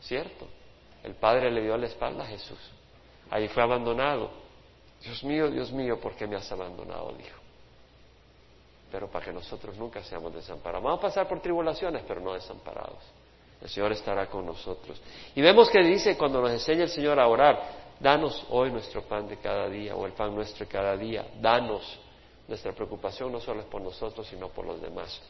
[0.00, 0.48] ¿Cierto?
[1.00, 2.58] El Padre le dio la espalda a Jesús.
[3.30, 4.32] Ahí fue abandonado.
[5.00, 7.12] Dios mío, Dios mío, ¿por qué me has abandonado?
[7.12, 7.38] Dijo.
[8.90, 10.82] Pero para que nosotros nunca seamos desamparados.
[10.82, 12.98] Vamos a pasar por tribulaciones, pero no desamparados.
[13.62, 15.00] El Señor estará con nosotros.
[15.36, 17.62] Y vemos que dice cuando nos enseña el Señor a orar,
[18.00, 21.96] danos hoy nuestro pan de cada día, o el pan nuestro de cada día, danos
[22.48, 25.22] nuestra preocupación no solo es por nosotros, sino por los demás.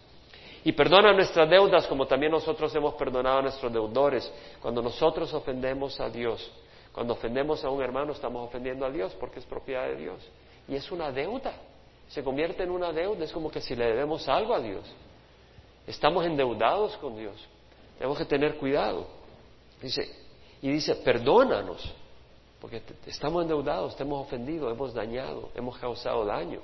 [0.65, 4.31] Y perdona nuestras deudas como también nosotros hemos perdonado a nuestros deudores.
[4.61, 6.51] Cuando nosotros ofendemos a Dios,
[6.93, 10.23] cuando ofendemos a un hermano, estamos ofendiendo a Dios porque es propiedad de Dios.
[10.69, 11.55] Y es una deuda.
[12.09, 13.25] Se convierte en una deuda.
[13.25, 14.85] Es como que si le debemos algo a Dios.
[15.87, 17.35] Estamos endeudados con Dios.
[17.97, 19.07] Tenemos que tener cuidado.
[19.81, 20.03] Dice,
[20.61, 21.95] y dice, perdónanos.
[22.61, 26.61] Porque estamos endeudados, te hemos ofendido, hemos dañado, hemos causado daño.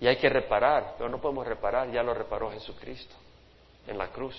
[0.00, 3.14] Y hay que reparar, pero no podemos reparar, ya lo reparó Jesucristo
[3.86, 4.36] en la cruz.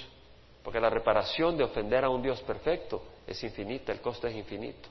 [0.63, 4.89] Porque la reparación de ofender a un Dios perfecto es infinita, el costo es infinito.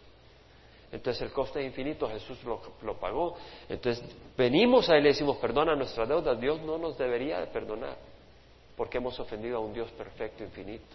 [0.92, 3.36] Entonces el costo es infinito, Jesús lo, pagó.
[3.68, 4.04] Entonces
[4.36, 7.96] venimos a Él y decimos, perdona nuestras deudas, Dios no nos debería de perdonar,
[8.76, 10.94] porque hemos ofendido a un Dios perfecto, infinito.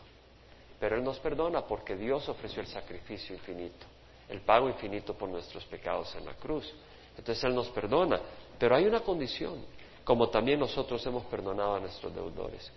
[0.80, 3.86] pero Él nos perdona porque Dios ofreció el sacrificio infinito,
[4.30, 6.74] el pago infinito por nuestros pecados en la cruz.
[7.18, 8.22] Entonces Él nos perdona,
[8.60, 9.66] pero hay una condición,
[10.04, 12.72] como también nosotros hemos perdonado a nuestros deudores.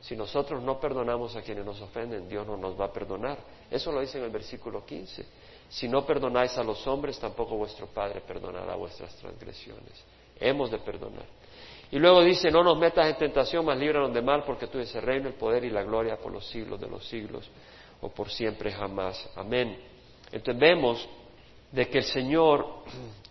[0.00, 3.38] Si nosotros no perdonamos a quienes nos ofenden, Dios no nos va a perdonar.
[3.70, 5.26] Eso lo dice en el versículo 15.
[5.68, 9.92] Si no perdonáis a los hombres, tampoco vuestro Padre perdonará vuestras transgresiones.
[10.40, 11.26] Hemos de perdonar.
[11.90, 14.94] Y luego dice, no nos metas en tentación, mas líbranos de mal, porque tú eres
[14.94, 17.50] el reino, el poder y la gloria por los siglos de los siglos,
[18.00, 19.28] o por siempre jamás.
[19.34, 19.78] Amén.
[20.30, 21.08] Entonces vemos
[21.72, 22.66] de que el Señor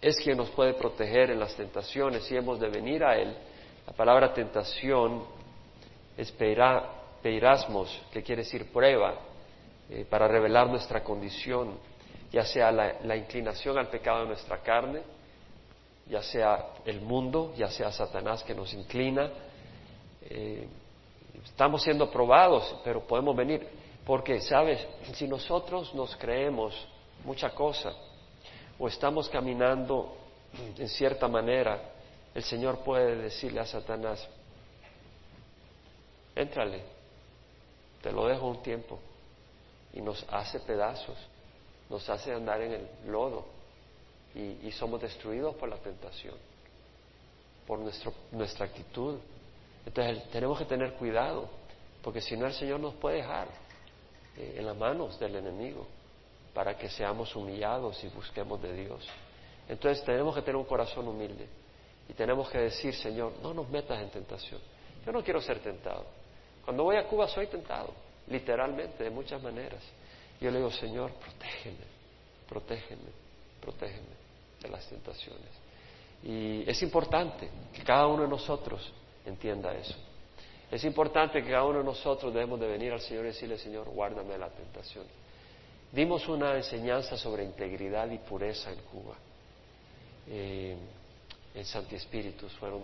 [0.01, 3.35] es quien nos puede proteger en las tentaciones y hemos de venir a Él.
[3.85, 5.23] La palabra tentación
[6.15, 9.15] es peirasmos, que quiere decir prueba,
[9.89, 11.77] eh, para revelar nuestra condición,
[12.31, 15.01] ya sea la, inclinación al pecado de nuestra carne,
[16.07, 19.31] ya sea el mundo, ya sea Satanás que nos inclina.
[20.29, 20.67] Eh,
[21.43, 23.67] estamos siendo probados, pero podemos venir,
[24.05, 24.85] porque, ¿sabes?
[25.13, 26.87] Si nosotros nos creemos
[27.23, 27.93] mucha cosa,
[28.79, 30.15] o estamos caminando
[30.77, 31.79] en cierta manera,
[32.33, 34.27] el Señor puede decirle a Satanás,
[36.35, 36.83] éntrale,
[38.01, 38.99] te lo dejo un tiempo,
[39.93, 41.17] y nos hace pedazos,
[41.89, 43.45] nos hace andar en el lodo,
[44.35, 46.35] y, somos destruidos por la tentación,
[47.65, 49.17] por nuestro, nuestra actitud.
[49.83, 51.49] Entonces tenemos que tener cuidado,
[52.03, 53.47] porque si no el Señor nos puede dejar
[54.37, 55.87] eh, en las manos del enemigo
[56.57, 59.07] para que seamos humillados y busquemos de Dios.
[59.69, 61.47] Entonces tenemos que tener un corazón humilde
[62.09, 64.59] y tenemos que decir, Señor, no nos metas en tentación.
[65.05, 66.03] Yo no quiero ser tentado.
[66.65, 67.93] Cuando voy a Cuba soy tentado,
[68.25, 69.83] literalmente, de muchas maneras.
[70.41, 71.85] Yo le digo, Señor, protégeme,
[72.49, 73.11] protégeme,
[73.61, 74.15] protégeme
[74.59, 75.51] de las tentaciones.
[76.23, 78.91] Y es importante que cada uno de nosotros
[79.27, 79.95] entienda eso.
[80.71, 83.87] Es importante que cada uno de nosotros debemos de venir al Señor y decirle, Señor,
[83.89, 85.05] guárdame de la tentación.
[85.91, 89.15] Dimos una enseñanza sobre integridad y pureza en Cuba.
[90.27, 90.75] Eh,
[91.55, 92.83] en Santi Espíritus fueron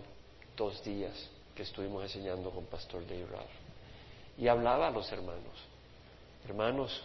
[0.55, 3.51] dos días que estuvimos enseñando con Pastor Dave Ralph.
[4.37, 5.53] Y hablaba a los hermanos,
[6.47, 7.03] hermanos,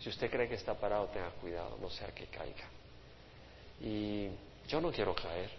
[0.00, 2.68] si usted cree que está parado, tenga cuidado, no sea que caiga.
[3.80, 4.28] Y
[4.68, 5.50] yo no quiero caer,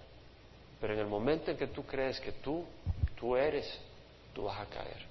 [0.80, 2.66] pero en el momento en que tú crees que tú,
[3.20, 3.80] tú eres,
[4.34, 5.06] tú vas a caer.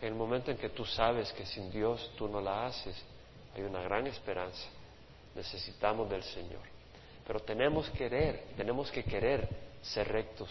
[0.00, 2.96] En el momento en que tú sabes que sin Dios tú no la haces,
[3.58, 4.68] hay una gran esperanza.
[5.34, 6.62] Necesitamos del Señor.
[7.26, 9.48] Pero tenemos que querer, tenemos que querer
[9.82, 10.48] ser rectos.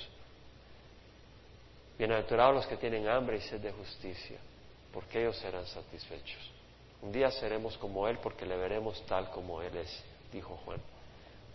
[1.97, 4.37] Bienaventurados los que tienen hambre y sed de justicia,
[4.93, 6.51] porque ellos serán satisfechos.
[7.01, 10.79] Un día seremos como Él porque le veremos tal como Él es, dijo Juan.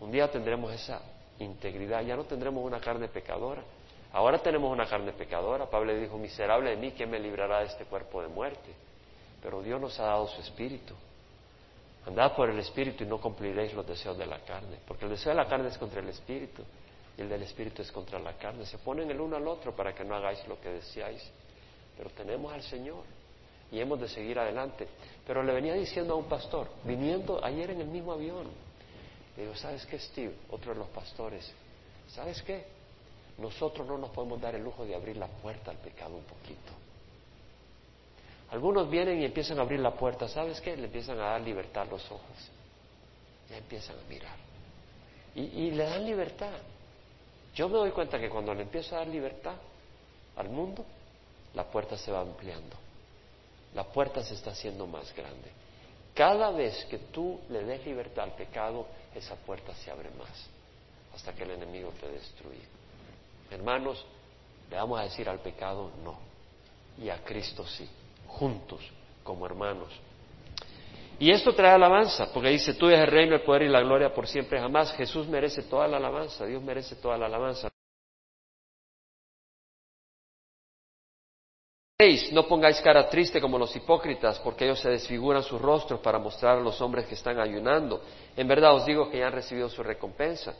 [0.00, 1.00] Un día tendremos esa
[1.38, 3.62] integridad, ya no tendremos una carne pecadora.
[4.12, 5.70] Ahora tenemos una carne pecadora.
[5.70, 8.74] Pablo dijo, miserable de mí, ¿quién me librará de este cuerpo de muerte?
[9.42, 10.94] Pero Dios nos ha dado su espíritu
[12.06, 15.30] Andad por el Espíritu y no cumpliréis los deseos de la carne, porque el deseo
[15.30, 16.62] de la carne es contra el Espíritu
[17.16, 18.66] y el del Espíritu es contra la carne.
[18.66, 21.22] Se ponen el uno al otro para que no hagáis lo que deseáis.
[21.96, 23.04] Pero tenemos al Señor
[23.70, 24.88] y hemos de seguir adelante.
[25.26, 28.48] Pero le venía diciendo a un pastor, viniendo ayer en el mismo avión,
[29.36, 30.34] le digo, ¿sabes qué, Steve?
[30.50, 31.52] Otro de los pastores,
[32.08, 32.66] ¿sabes qué?
[33.38, 36.81] Nosotros no nos podemos dar el lujo de abrir la puerta al pecado un poquito.
[38.52, 40.76] Algunos vienen y empiezan a abrir la puerta, ¿sabes qué?
[40.76, 42.50] Le empiezan a dar libertad a los ojos.
[43.48, 44.36] Ya empiezan a mirar.
[45.34, 46.52] Y, le dan libertad.
[47.54, 49.54] Yo me doy cuenta que cuando le empiezo a dar libertad
[50.36, 50.84] al mundo,
[51.54, 52.76] la puerta se va ampliando.
[53.74, 55.50] La puerta se está haciendo más grande.
[56.12, 60.46] Cada vez que tú le des libertad al pecado, esa puerta se abre más,
[61.14, 62.66] hasta que el enemigo te destruye.
[63.50, 64.04] Hermanos,
[64.68, 66.18] le vamos a decir al pecado no,
[67.02, 67.88] y a Cristo sí
[68.32, 68.80] juntos
[69.22, 69.88] como hermanos.
[71.18, 74.12] Y esto trae alabanza, porque dice, tú eres el reino, el poder y la gloria
[74.12, 74.92] por siempre jamás.
[74.94, 77.68] Jesús merece toda la alabanza, Dios merece toda la alabanza.
[82.32, 86.58] No pongáis cara triste como los hipócritas, porque ellos se desfiguran sus rostros para mostrar
[86.58, 88.02] a los hombres que están ayunando.
[88.36, 90.56] En verdad os digo que ya han recibido su recompensa.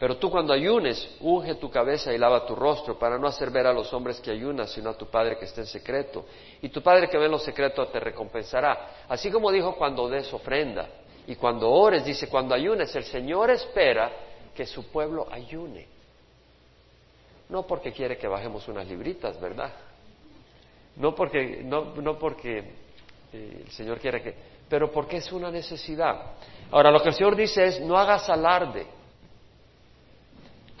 [0.00, 3.66] Pero tú cuando ayunes, unge tu cabeza y lava tu rostro para no hacer ver
[3.66, 6.24] a los hombres que ayunas, sino a tu Padre que está en secreto.
[6.62, 9.04] Y tu Padre que ve en lo secreto te recompensará.
[9.06, 10.88] Así como dijo cuando des ofrenda.
[11.26, 14.10] Y cuando ores, dice, cuando ayunes, el Señor espera
[14.54, 15.86] que su pueblo ayune.
[17.50, 19.70] No porque quiere que bajemos unas libritas, ¿verdad?
[20.96, 22.58] No porque, no, porque
[23.34, 24.34] eh, el Señor quiere que,
[24.66, 26.36] pero porque es una necesidad.
[26.70, 28.98] Ahora, lo que el Señor dice es, no hagas alarde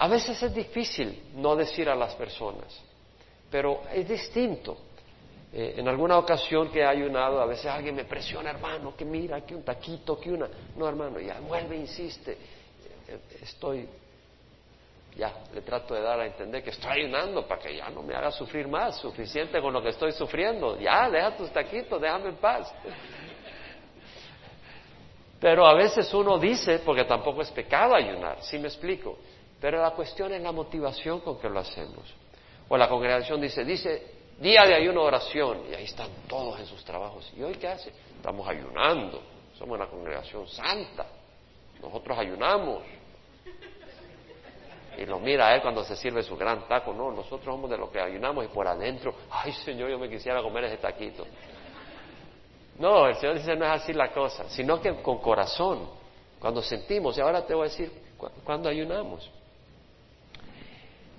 [0.00, 2.66] a veces es difícil no decir a las personas,
[3.50, 4.76] pero es distinto
[5.52, 9.40] Eh, en alguna ocasión que he ayunado, a veces alguien me presiona, hermano, que mira,
[9.44, 10.48] que un taquito, que una...
[10.76, 12.38] No, hermano, ya vuelve, insiste.
[13.08, 13.88] Eh, estoy,
[15.16, 18.14] ya, le trato de dar a entender que estoy ayunando para que ya no me
[18.14, 20.78] haga sufrir más, suficiente con lo que estoy sufriendo.
[20.78, 22.72] Ya, deja tus taquitos, déjame en paz.
[25.40, 29.18] Pero a veces uno dice, porque tampoco es pecado ayunar, ¿sí me explico?
[29.60, 32.14] Pero la cuestión es la motivación con que lo hacemos.
[32.68, 36.82] O la congregación dice, dice, día de ayuno, oración, y ahí están todos en sus
[36.84, 37.30] trabajos.
[37.36, 37.92] ¿Y hoy qué hace?
[38.16, 39.22] Estamos ayunando,
[39.58, 41.06] somos una congregación santa,
[41.80, 42.82] nosotros ayunamos.
[44.96, 47.90] Y lo mira él cuando se sirve su gran taco, no, nosotros somos de los
[47.90, 51.26] que ayunamos y por adentro, ay Señor, yo me quisiera comer ese taquito.
[52.78, 55.88] No, el Señor dice no es así la cosa, sino que con corazón,
[56.38, 57.92] cuando sentimos, y ahora te voy a decir,
[58.44, 59.30] cuando ayunamos.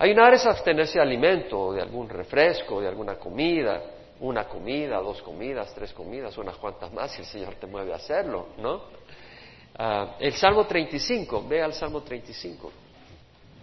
[0.01, 3.83] Ayunar es abstenerse de alimento, de algún refresco, de alguna comida,
[4.21, 7.97] una comida, dos comidas, tres comidas, unas cuantas más, si el Señor te mueve a
[7.97, 8.81] hacerlo, ¿no?
[9.77, 12.71] Ah, el Salmo 35, ve al Salmo 35.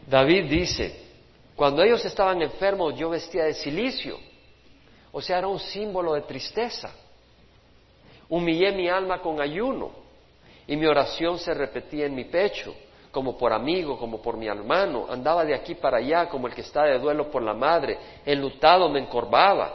[0.06, 1.08] David dice,
[1.56, 4.16] cuando ellos estaban enfermos yo vestía de silicio,
[5.10, 6.92] o sea, era un símbolo de tristeza.
[8.28, 9.90] Humillé mi alma con ayuno
[10.68, 12.76] y mi oración se repetía en mi pecho
[13.10, 16.60] como por amigo, como por mi hermano, andaba de aquí para allá como el que
[16.60, 19.72] está de duelo por la madre, enlutado me encorvaba.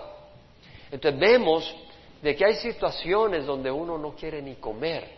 [0.91, 1.75] Entonces vemos
[2.21, 5.09] de que hay situaciones donde uno no quiere ni comer,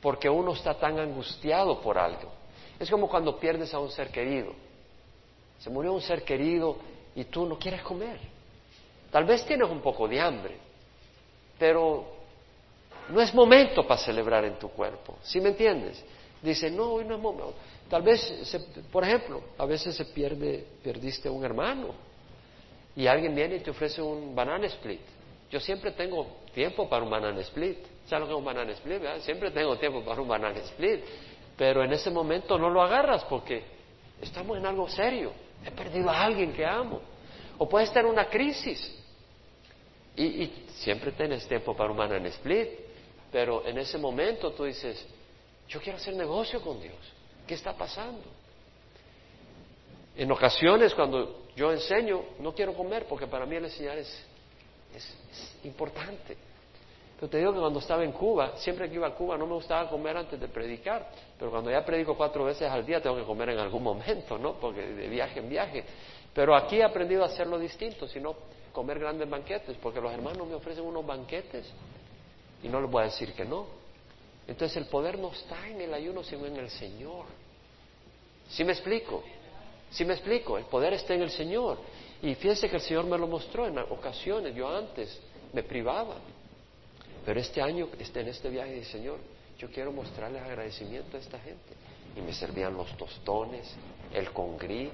[0.00, 2.30] porque uno está tan angustiado por algo.
[2.78, 4.52] Es como cuando pierdes a un ser querido.
[5.58, 6.76] Se murió un ser querido
[7.14, 8.20] y tú no quieres comer.
[9.10, 10.56] Tal vez tienes un poco de hambre,
[11.58, 12.04] pero
[13.08, 15.16] no es momento para celebrar en tu cuerpo.
[15.22, 16.04] ¿Sí me entiendes?
[16.42, 17.54] Dice, no, hoy no es momento.
[17.88, 18.20] Tal vez,
[18.92, 21.94] por ejemplo, a veces se pierde, perdiste un hermano
[22.94, 25.00] y alguien viene y te ofrece un banana split.
[25.50, 27.78] Yo siempre tengo tiempo para un banana split.
[28.06, 29.02] ¿Sabes lo un banana split?
[29.20, 31.00] Siempre tengo tiempo para un banana split.
[31.56, 33.62] Pero en ese momento no lo agarras porque
[34.20, 35.32] estamos en algo serio.
[35.64, 37.00] He perdido a alguien que amo.
[37.56, 38.94] O puede estar en una crisis.
[40.14, 42.68] Y, y siempre tienes tiempo para un banana split.
[43.32, 45.06] Pero en ese momento tú dices,
[45.68, 46.96] yo quiero hacer negocio con Dios.
[47.46, 48.24] ¿Qué está pasando?
[50.16, 54.26] En ocasiones cuando yo enseño, no quiero comer porque para mí el enseñar es,
[55.64, 56.36] importante.
[57.16, 59.54] Pero te digo que cuando estaba en Cuba, siempre que iba a Cuba no me
[59.54, 63.24] gustaba comer antes de predicar, pero cuando ya predico cuatro veces al día tengo que
[63.24, 64.54] comer en algún momento, ¿no?
[64.54, 65.84] Porque de viaje en viaje.
[66.32, 68.34] Pero aquí he aprendido a hacerlo distinto, sino
[68.72, 71.70] comer grandes banquetes, porque los hermanos me ofrecen unos banquetes
[72.62, 73.77] y no les voy a decir que no.
[74.48, 77.26] Entonces el poder no está en el ayuno, sino en el Señor.
[78.48, 79.22] ¿Sí me explico?
[79.90, 80.56] ¿Sí me explico?
[80.56, 81.78] El poder está en el Señor.
[82.22, 84.54] Y fíjense que el Señor me lo mostró en ocasiones.
[84.54, 85.20] Yo antes
[85.52, 86.16] me privaba.
[87.26, 89.18] Pero este año, este, en este viaje, dije, Señor,
[89.58, 91.74] yo quiero mostrarles agradecimiento a esta gente.
[92.16, 93.70] Y me servían los tostones,
[94.14, 94.90] el congrí,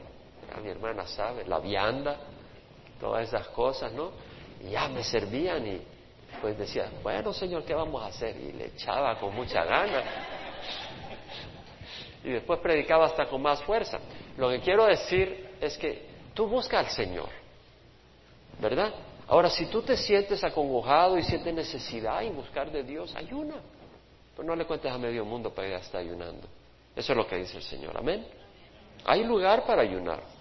[0.62, 2.18] mi hermana sabe, la vianda,
[3.00, 4.10] todas esas cosas, ¿no?
[4.66, 5.80] Y ya me servían y
[6.40, 8.36] pues decía, bueno Señor, ¿qué vamos a hacer?
[8.36, 10.02] Y le echaba con mucha gana.
[12.22, 13.98] Y después predicaba hasta con más fuerza.
[14.36, 17.28] Lo que quiero decir es que tú busca al Señor,
[18.60, 18.92] ¿verdad?
[19.28, 23.56] Ahora, si tú te sientes acongojado y sientes necesidad y buscar de Dios, ayuna.
[24.36, 26.46] Pero no le cuentes a medio mundo para ya está ayunando.
[26.94, 27.96] Eso es lo que dice el Señor.
[27.96, 28.26] Amén.
[29.04, 30.33] Hay lugar para ayunar.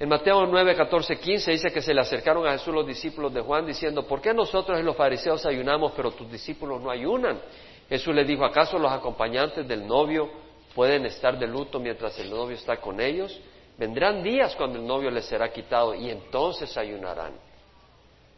[0.00, 3.40] En Mateo 9, 14, 15 dice que se le acercaron a Jesús los discípulos de
[3.40, 7.40] Juan diciendo, ¿por qué nosotros y los fariseos ayunamos pero tus discípulos no ayunan?
[7.88, 10.30] Jesús le dijo, ¿acaso los acompañantes del novio
[10.74, 13.40] pueden estar de luto mientras el novio está con ellos?
[13.76, 17.32] Vendrán días cuando el novio les será quitado y entonces ayunarán.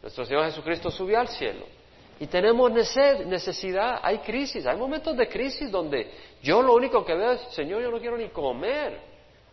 [0.01, 1.65] Nuestro Señor Jesucristo subió al cielo
[2.19, 7.33] y tenemos necesidad, hay crisis, hay momentos de crisis donde yo lo único que veo
[7.33, 9.10] es, Señor, yo no quiero ni comer.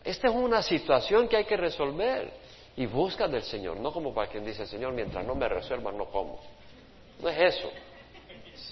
[0.09, 2.33] Esta es una situación que hay que resolver
[2.79, 6.07] y busca del Señor, no como para quien dice, Señor, mientras no me resuelvan no
[6.07, 6.41] como.
[7.21, 7.71] No es eso.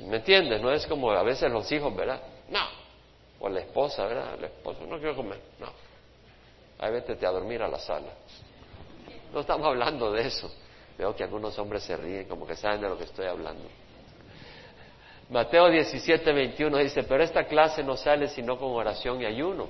[0.05, 0.63] ¿Me entiendes?
[0.63, 2.23] No es como a veces los hijos, ¿verdad?
[2.49, 2.67] No.
[3.39, 4.33] O la esposa, ¿verdad?
[4.39, 5.39] El esposo, no quiero comer.
[5.61, 5.71] No.
[6.79, 8.15] Ahí vete a dormir a la sala.
[9.31, 10.51] No estamos hablando de eso.
[10.97, 13.69] Veo que algunos hombres se ríen como que saben de lo que estoy hablando.
[15.29, 19.67] Mateo 17, 21 dice, pero esta clase no sale sino con oración y ayuno.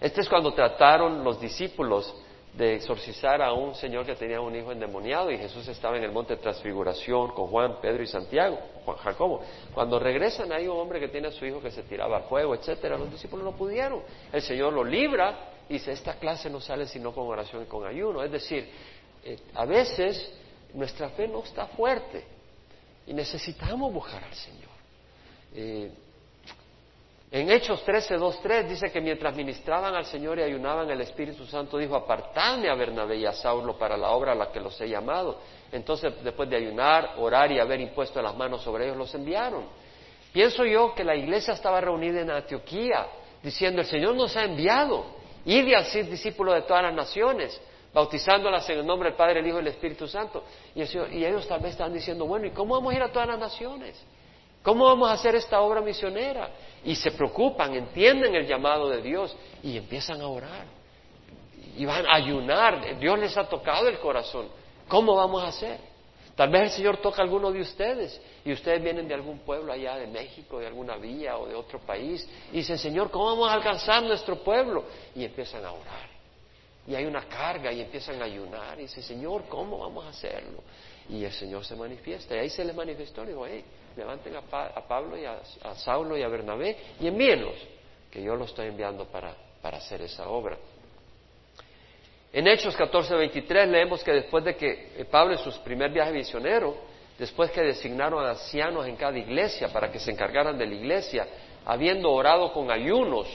[0.00, 2.14] Este es cuando trataron los discípulos
[2.54, 6.12] de exorcizar a un señor que tenía un hijo endemoniado y Jesús estaba en el
[6.12, 9.42] monte de transfiguración con Juan, Pedro y Santiago, Juan Jacobo.
[9.74, 12.54] Cuando regresan hay un hombre que tiene a su hijo que se tiraba al fuego,
[12.54, 12.96] etcétera.
[12.96, 14.02] Los discípulos no pudieron.
[14.32, 17.86] El Señor lo libra y dice, esta clase no sale sino con oración y con
[17.86, 18.22] ayuno.
[18.22, 18.68] Es decir,
[19.24, 20.32] eh, a veces
[20.74, 22.24] nuestra fe no está fuerte
[23.06, 24.68] y necesitamos buscar al Señor.
[25.54, 25.90] Eh,
[27.30, 31.44] en Hechos 13, 2, 3 dice que mientras ministraban al Señor y ayunaban, el Espíritu
[31.44, 34.80] Santo dijo, apartadme a Bernabé y a Saulo para la obra a la que los
[34.80, 35.38] he llamado.
[35.70, 39.66] Entonces, después de ayunar, orar y haber impuesto las manos sobre ellos, los enviaron.
[40.32, 43.06] Pienso yo que la iglesia estaba reunida en Antioquía,
[43.42, 45.04] diciendo, el Señor nos ha enviado,
[45.44, 47.60] id y ser discípulos de todas las naciones,
[47.92, 50.44] bautizándolas en el nombre del Padre, el Hijo y el Espíritu Santo.
[50.74, 53.28] Y, y ellos tal vez estaban diciendo, bueno, ¿y cómo vamos a ir a todas
[53.28, 54.02] las naciones?
[54.62, 56.50] ¿Cómo vamos a hacer esta obra misionera?
[56.84, 60.66] Y se preocupan, entienden el llamado de Dios y empiezan a orar.
[61.76, 62.98] Y van a ayunar.
[62.98, 64.48] Dios les ha tocado el corazón.
[64.88, 65.78] ¿Cómo vamos a hacer?
[66.38, 69.72] Tal vez el Señor toca a alguno de ustedes y ustedes vienen de algún pueblo
[69.72, 73.50] allá de México, de alguna villa o de otro país y dicen, Señor, ¿cómo vamos
[73.50, 74.84] a alcanzar nuestro pueblo?
[75.16, 76.08] Y empiezan a orar.
[76.86, 80.62] Y hay una carga y empiezan a ayunar y dicen, Señor, ¿cómo vamos a hacerlo?
[81.08, 82.36] Y el Señor se manifiesta.
[82.36, 83.24] Y ahí se les manifestó.
[83.24, 83.64] Y dijo, hey,
[83.96, 85.40] levanten a, Pablo y a,
[85.74, 87.56] Saulo y a Bernabé y envíenlos,
[88.10, 90.56] que yo los estoy enviando para, para hacer esa obra.
[92.32, 96.76] En Hechos 14:23 leemos que después de que eh, Pablo en su primer viaje misionero,
[97.18, 101.26] después que designaron a ancianos en cada iglesia para que se encargaran de la iglesia,
[101.64, 103.26] habiendo orado con ayunos,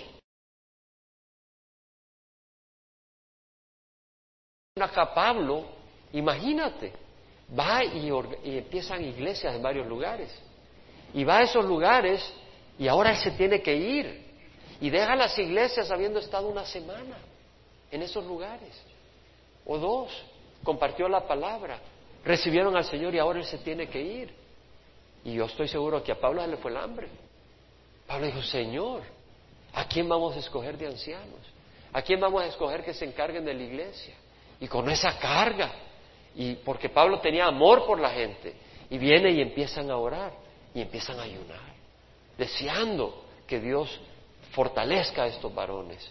[4.79, 5.65] acá Pablo,
[6.13, 6.93] imagínate,
[7.57, 8.09] va y,
[8.57, 10.33] empiezan iglesias en varios lugares.
[11.13, 12.21] Y va a esos lugares
[12.77, 14.23] y ahora él se tiene que ir.
[14.81, 17.17] Y deja las iglesias habiendo estado una semana
[17.91, 18.81] en esos lugares.
[19.65, 20.11] O dos.
[20.63, 21.79] Compartió la palabra.
[22.23, 24.33] Recibieron al Señor y ahora él se tiene que ir.
[25.23, 27.07] Y yo estoy seguro que a Pablo le fue el hambre.
[28.07, 29.03] Pablo dijo, Señor,
[29.73, 31.39] ¿a quién vamos a escoger de ancianos?
[31.93, 34.15] ¿A quién vamos a escoger que se encarguen de la iglesia?
[34.59, 35.71] Y con esa carga.
[36.35, 38.53] Y porque Pablo tenía amor por la gente.
[38.89, 40.33] Y viene y empiezan a orar.
[40.73, 41.73] Y empiezan a ayunar.
[42.37, 43.99] Deseando que Dios
[44.51, 46.09] fortalezca a estos varones,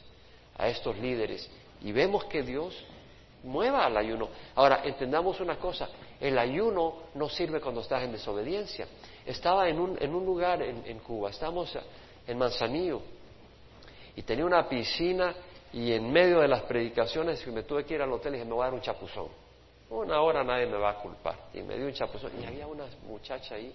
[0.57, 1.49] a estos líderes
[1.85, 2.75] y vemos que Dios
[3.43, 4.29] mueva al ayuno.
[4.55, 5.89] Ahora, entendamos una cosa,
[6.21, 8.87] el ayuno no sirve cuando estás en desobediencia.
[9.27, 11.77] Estaba en un, en un lugar en, Cuba, estamos
[12.27, 13.03] en Manzanillo,
[14.15, 15.35] y tenía una piscina
[15.73, 18.55] y en medio de las predicaciones me tuve que ir al hotel y dije, me
[18.55, 19.29] voy a dar un chapuzón.
[19.93, 21.51] Una hora nadie me va a culpar.
[21.53, 22.33] Y me dio un chapuzón.
[22.41, 23.73] Y había una muchacha ahí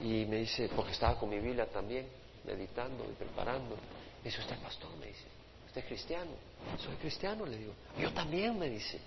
[0.00, 2.06] y me dice, porque estaba con mi Biblia también,
[2.44, 3.74] meditando y preparando.
[3.74, 5.24] Me dice, usted pastor, me dice.
[5.66, 6.30] ¿Usted es cristiano?
[6.78, 7.72] Soy cristiano, le digo.
[7.98, 9.00] Yo también, me dice.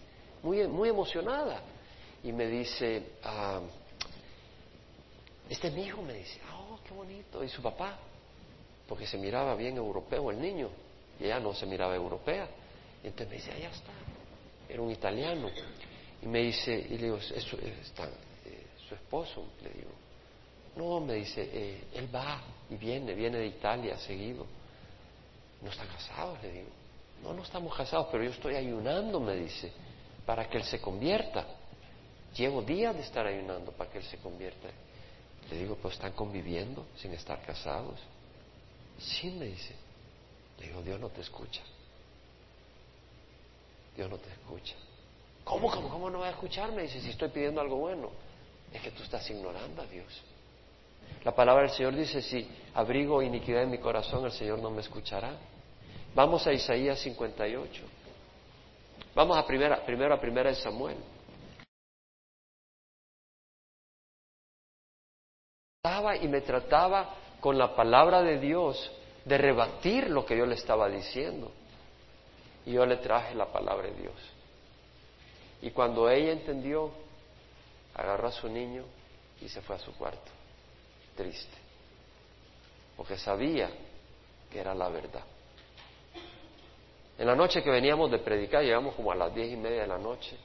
[0.44, 1.62] Muy, muy emocionada.
[2.22, 3.62] Y me dice, ah,
[5.50, 6.42] este es mi hijo, me dice.
[6.54, 7.42] Oh, qué bonito.
[7.42, 7.98] ¿Y su papá?
[8.86, 10.70] Porque se miraba bien europeo el niño.
[11.22, 12.50] Y ella no se miraba europea.
[13.02, 13.94] Y entonces me dice, allá está.
[14.68, 15.50] Era un italiano.
[16.22, 18.06] Y me dice, y le digo, ¿es su, está,
[18.46, 19.46] eh, su esposo?
[19.62, 19.92] Le digo,
[20.76, 24.46] no, me dice, eh, él va y viene, viene de Italia seguido.
[25.62, 26.70] No están casados, le digo.
[27.24, 29.72] No, no estamos casados, pero yo estoy ayunando, me dice,
[30.26, 31.46] para que él se convierta.
[32.36, 34.68] Llevo días de estar ayunando para que él se convierta.
[35.50, 38.00] Le digo, pues están conviviendo sin estar casados.
[39.00, 39.74] Sí, me dice.
[40.60, 41.62] Le digo, Dios no te escucha.
[43.96, 44.76] Dios no te escucha.
[45.48, 46.82] ¿Cómo, cómo, cómo no va a escucharme?
[46.84, 48.12] Dice, si estoy pidiendo algo bueno.
[48.74, 50.22] Es que tú estás ignorando a Dios.
[51.24, 54.82] La palabra del Señor dice, si abrigo iniquidad en mi corazón, el Señor no me
[54.82, 55.32] escuchará.
[56.14, 57.84] Vamos a Isaías 58.
[59.16, 60.98] Vamos a primera, primero a primera de Samuel.
[66.22, 68.92] Y me trataba con la palabra de Dios
[69.24, 71.54] de rebatir lo que yo le estaba diciendo.
[72.66, 74.37] Y yo le traje la palabra de Dios.
[75.62, 76.92] Y cuando ella entendió,
[77.96, 78.84] agarró a su niño
[79.42, 80.32] y se fue a su cuarto
[81.16, 81.58] triste,
[82.96, 83.70] porque sabía
[84.52, 85.24] que era la verdad.
[87.18, 89.88] En la noche que veníamos de predicar, llegamos como a las diez y media de
[89.88, 90.38] la noche.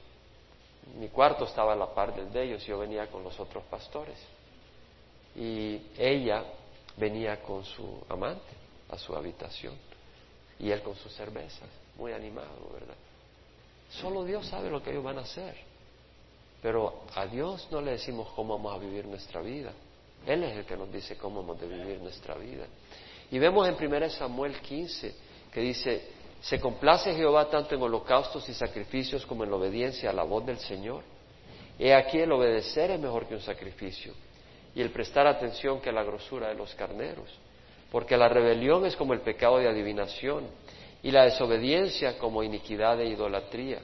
[0.97, 3.63] Mi cuarto estaba a la par del de ellos y yo venía con los otros
[3.65, 4.17] pastores.
[5.35, 6.43] Y ella
[6.97, 8.51] venía con su amante
[8.89, 9.75] a su habitación
[10.59, 12.95] y él con sus cervezas, muy animado, ¿verdad?
[14.01, 15.55] Solo Dios sabe lo que ellos van a hacer.
[16.61, 19.73] Pero a Dios no le decimos cómo vamos a vivir nuestra vida.
[20.25, 22.65] Él es el que nos dice cómo hemos de vivir nuestra vida.
[23.29, 25.13] Y vemos en 1 Samuel 15
[25.51, 26.07] que dice,
[26.41, 30.45] se complace Jehová tanto en holocaustos y sacrificios como en la obediencia a la voz
[30.45, 31.03] del Señor.
[31.77, 34.13] He aquí el obedecer es mejor que un sacrificio
[34.75, 37.29] y el prestar atención que la grosura de los carneros,
[37.91, 40.45] porque la rebelión es como el pecado de adivinación
[41.03, 43.81] y la desobediencia como iniquidad e idolatría.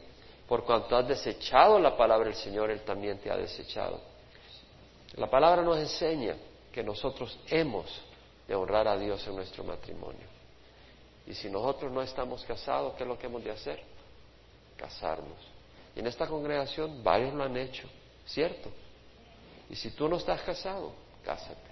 [0.48, 4.02] por cuanto has desechado la palabra del Señor, Él también te ha desechado.
[5.16, 6.36] La palabra nos enseña
[6.72, 7.86] que nosotros hemos
[8.48, 10.26] de honrar a Dios en nuestro matrimonio.
[11.28, 13.80] Y si nosotros no estamos casados, ¿qué es lo que hemos de hacer?
[14.76, 15.38] Casarnos.
[15.96, 17.88] Y en esta congregación varios lo han hecho,
[18.26, 18.72] ¿cierto?
[19.70, 20.94] Y si tú no estás casado,
[21.24, 21.70] cásate.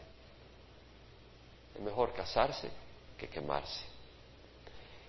[1.74, 2.70] Es mejor casarse
[3.18, 3.97] que quemarse.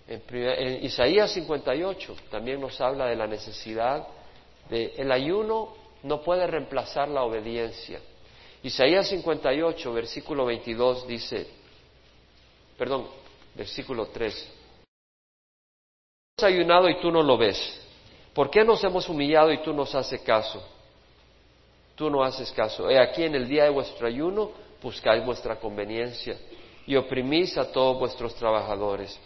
[0.09, 4.09] En, Isaías 58 también nos habla de la necesidad
[4.71, 8.01] de el ayuno no puede reemplazar la obediencia.
[8.63, 11.47] Isaías 58, versículo 22 dice,
[12.79, 13.07] perdón,
[13.55, 14.55] versículo 3.
[16.39, 17.59] Hemos ayunado y tú no lo ves.
[18.33, 20.63] ¿Por qué nos hemos humillado y tú nos haces caso?
[21.95, 22.89] Tú no haces caso.
[22.89, 24.53] He aquí en el día de vuestro ayuno
[24.83, 26.39] buscáis vuestra conveniencia
[26.87, 29.19] y oprimís a todos vuestros trabajadores.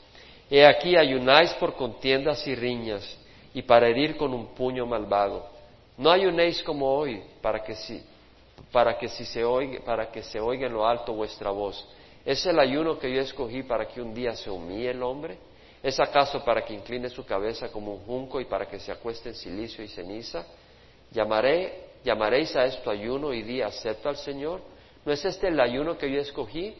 [0.54, 3.02] He aquí ayunáis por contiendas y riñas
[3.54, 5.46] y para herir con un puño malvado.
[5.96, 8.04] No ayunéis como hoy para que si,
[8.70, 11.88] para que si se oiga, para que se oiga en lo alto vuestra voz.
[12.22, 15.38] ¿Es el ayuno que yo escogí para que un día se humille el hombre?
[15.82, 19.30] ¿Es acaso para que incline su cabeza como un junco y para que se acueste
[19.30, 20.44] en silicio y ceniza?
[21.12, 24.60] ¿Llamaré, llamaréis a esto ayuno y día acepto al Señor?
[25.02, 26.76] ¿No es este el ayuno que yo escogí?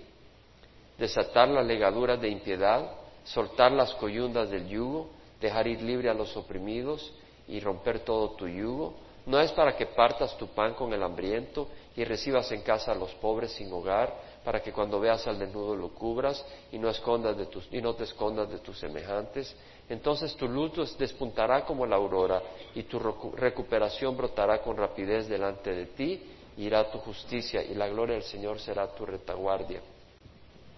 [0.99, 5.11] Desatar las legaduras de impiedad, soltar las coyundas del yugo,
[5.41, 7.12] dejar ir libre a los oprimidos
[7.49, 8.95] y romper todo tu yugo.
[9.27, 12.95] No es para que partas tu pan con el hambriento y recibas en casa a
[12.95, 14.12] los pobres sin hogar,
[14.45, 17.95] para que cuando veas al desnudo lo cubras y no, escondas de tus, y no
[17.95, 19.55] te escondas de tus semejantes.
[19.89, 22.43] Entonces tu luz despuntará como la aurora
[22.75, 26.23] y tu recuperación brotará con rapidez delante de ti,
[26.57, 29.81] irá tu justicia y la gloria del Señor será tu retaguardia.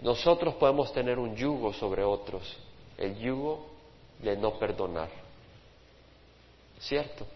[0.04, 2.54] Nosotros podemos tener un yugo sobre otros,
[2.98, 3.66] el yugo
[4.18, 5.08] de no perdonar.
[6.78, 7.26] ¿Cierto?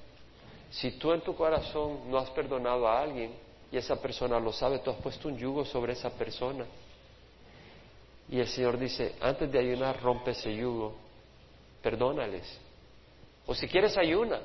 [0.71, 3.33] Si tú en tu corazón no has perdonado a alguien
[3.73, 6.67] y esa persona lo sabe, tú has puesto un yugo sobre esa persona.
[8.29, 10.95] Y el Señor dice, antes de ayunar, rompe ese yugo,
[11.83, 12.45] perdónales.
[13.47, 14.43] O si quieres, ayuna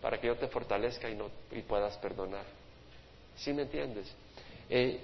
[0.00, 1.30] para que yo te fortalezca y, no,
[1.66, 2.44] puedas perdonar.
[3.34, 4.06] ¿Sí me entiendes?
[4.70, 5.00] Eh,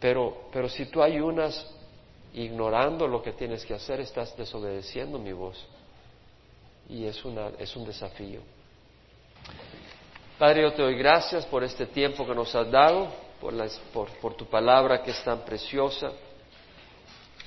[0.00, 1.75] pero, pero si tú ayunas
[2.36, 5.56] ignorando lo que tienes que hacer, estás desobedeciendo mi voz.
[6.88, 8.40] Y es, una, es un desafío.
[10.38, 13.08] Padre, yo te doy gracias por este tiempo que nos has dado,
[13.40, 13.54] por,
[13.92, 16.12] por, por tu palabra que es tan preciosa.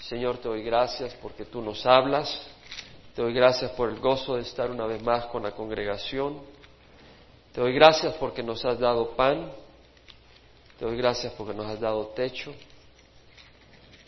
[0.01, 2.47] Señor, te doy gracias porque tú nos hablas.
[3.15, 6.41] Te doy gracias por el gozo de estar una vez más con la congregación.
[7.53, 9.51] Te doy gracias porque nos has dado pan.
[10.79, 12.53] Te doy gracias porque nos has dado techo.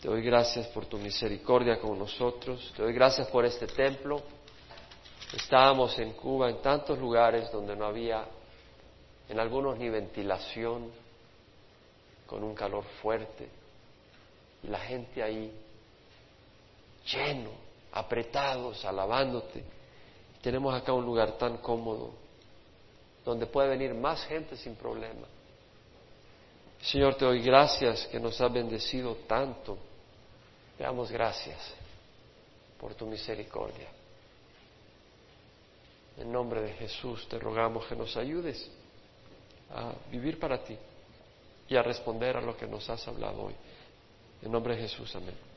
[0.01, 2.73] Te doy gracias por tu misericordia con nosotros.
[2.75, 4.19] Te doy gracias por este templo.
[5.31, 8.25] Estábamos en Cuba en tantos lugares donde no había,
[9.29, 10.89] en algunos ni ventilación,
[12.25, 13.47] con un calor fuerte.
[14.63, 15.53] Y la gente ahí
[17.05, 17.51] lleno,
[17.91, 19.63] apretados, alabándote.
[20.41, 22.09] Tenemos acá un lugar tan cómodo,
[23.23, 25.27] donde puede venir más gente sin problema.
[26.81, 29.90] Señor, te doy gracias que nos has bendecido tanto
[30.81, 31.75] te damos gracias
[32.79, 33.87] por tu misericordia.
[36.17, 38.67] En nombre de Jesús te rogamos que nos ayudes
[39.69, 40.75] a vivir para ti
[41.69, 43.55] y a responder a lo que nos has hablado hoy.
[44.41, 45.50] En nombre de Jesús, amén.